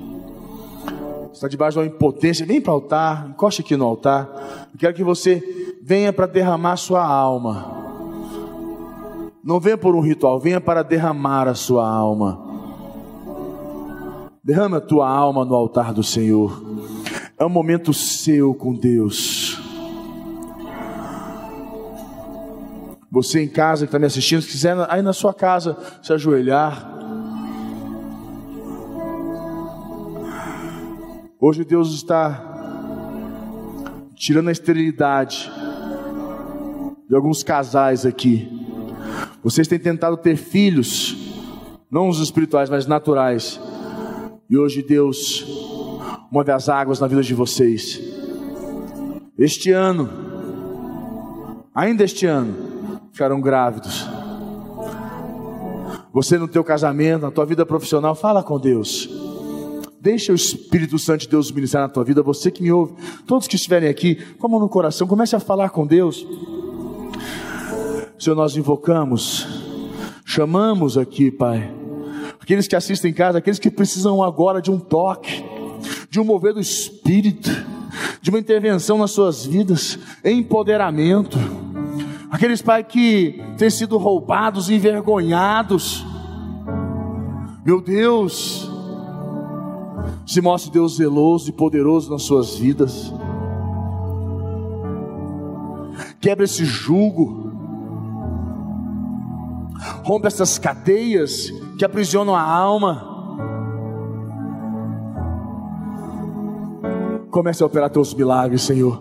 Está 1.33 1.49
debaixo 1.49 1.77
de 1.77 1.79
uma 1.85 1.93
impotência, 1.93 2.45
vem 2.45 2.61
para 2.61 2.71
o 2.71 2.75
altar, 2.75 3.27
encoste 3.31 3.63
aqui 3.63 3.75
no 3.75 3.83
altar. 3.83 4.29
Eu 4.73 4.79
quero 4.79 4.93
que 4.93 5.03
você 5.03 5.43
venha 5.83 6.13
para 6.13 6.25
derramar 6.25 6.77
sua 6.77 7.05
alma. 7.05 7.83
Não 9.43 9.59
venha 9.59 9.77
por 9.77 9.93
um 9.93 9.99
ritual, 9.99 10.39
venha 10.39 10.61
para 10.61 10.83
derramar 10.83 11.49
a 11.49 11.53
sua 11.53 11.85
alma. 11.85 12.54
Derrama 14.45 14.77
a 14.77 14.81
tua 14.81 15.09
alma 15.09 15.43
no 15.43 15.55
altar 15.55 15.91
do 15.91 16.03
Senhor. 16.03 16.63
É 17.35 17.43
um 17.43 17.49
momento 17.49 17.91
seu 17.91 18.53
com 18.53 18.75
Deus. 18.75 19.59
Você 23.09 23.41
em 23.41 23.47
casa 23.47 23.85
que 23.85 23.87
está 23.87 23.97
me 23.97 24.05
assistindo, 24.05 24.43
se 24.43 24.51
quiser 24.51 24.77
aí 24.87 25.01
na 25.01 25.13
sua 25.13 25.33
casa 25.33 25.75
se 26.03 26.13
ajoelhar. 26.13 26.93
Hoje 31.41 31.65
Deus 31.65 31.95
está 31.95 32.39
tirando 34.13 34.49
a 34.49 34.51
esterilidade 34.51 35.51
de 37.09 37.15
alguns 37.15 37.41
casais 37.41 38.05
aqui. 38.05 38.47
Vocês 39.43 39.67
têm 39.67 39.79
tentado 39.79 40.15
ter 40.17 40.35
filhos, 40.35 41.33
não 41.89 42.09
os 42.09 42.19
espirituais, 42.19 42.69
mas 42.69 42.85
naturais 42.85 43.59
e 44.49 44.57
hoje 44.57 44.83
Deus 44.83 45.45
move 46.31 46.51
as 46.51 46.69
águas 46.69 46.99
na 46.99 47.07
vida 47.07 47.23
de 47.23 47.33
vocês. 47.33 48.01
Este 49.37 49.71
ano, 49.71 50.09
ainda 51.73 52.03
este 52.03 52.25
ano, 52.25 53.01
ficarão 53.11 53.41
grávidos. 53.41 54.07
Você 56.13 56.37
no 56.37 56.47
teu 56.47 56.63
casamento, 56.63 57.23
na 57.23 57.31
tua 57.31 57.45
vida 57.45 57.65
profissional, 57.65 58.15
fala 58.15 58.41
com 58.41 58.59
Deus. 58.59 59.09
Deixa 59.99 60.31
o 60.31 60.35
Espírito 60.35 60.99
Santo 60.99 61.21
de 61.21 61.29
Deus 61.29 61.51
ministrar 61.51 61.83
na 61.83 61.89
tua 61.89 62.03
vida. 62.03 62.21
Você 62.21 62.51
que 62.51 62.61
me 62.61 62.71
ouve, 62.71 62.93
todos 63.25 63.47
que 63.47 63.55
estiverem 63.55 63.89
aqui, 63.89 64.15
com 64.37 64.47
a 64.47 64.49
mão 64.49 64.59
no 64.59 64.69
coração, 64.69 65.07
comece 65.07 65.35
a 65.35 65.39
falar 65.39 65.71
com 65.71 65.85
Deus. 65.85 66.25
Senhor, 68.17 68.35
nós 68.35 68.55
invocamos, 68.55 69.45
chamamos 70.23 70.97
aqui, 70.97 71.31
Pai 71.31 71.84
aqueles 72.45 72.67
que 72.67 72.75
assistem 72.75 73.09
em 73.09 73.13
casa, 73.13 73.39
aqueles 73.39 73.57
que 73.57 73.71
precisam 73.71 74.21
agora 74.21 74.61
de 74.61 74.69
um 74.69 74.77
toque, 74.77 75.43
de 76.11 76.19
um 76.19 76.23
mover 76.23 76.53
do 76.53 76.59
Espírito, 76.59 77.49
de 78.21 78.29
uma 78.29 78.37
intervenção 78.37 78.99
nas 78.99 79.09
suas 79.09 79.43
vidas, 79.43 79.97
empoderamento. 80.23 81.39
Aqueles 82.29 82.61
pais 82.61 82.85
que 82.87 83.41
têm 83.57 83.71
sido 83.71 83.97
roubados, 83.97 84.69
envergonhados. 84.69 86.05
Meu 87.65 87.81
Deus, 87.81 88.69
se 90.23 90.39
mostre 90.39 90.71
Deus 90.71 90.97
zeloso 90.97 91.49
e 91.49 91.51
poderoso 91.51 92.11
nas 92.11 92.21
suas 92.21 92.55
vidas. 92.55 93.11
Quebra 96.21 96.45
esse 96.45 96.63
jugo. 96.63 97.51
Rompe 100.03 100.27
essas 100.27 100.59
cadeias 100.59 101.51
que 101.77 101.85
aprisionam 101.85 102.35
a 102.35 102.41
alma. 102.41 103.13
Comece 107.29 107.63
a 107.63 107.65
operar 107.65 107.89
teus 107.89 108.13
milagres, 108.13 108.61
Senhor. 108.61 108.93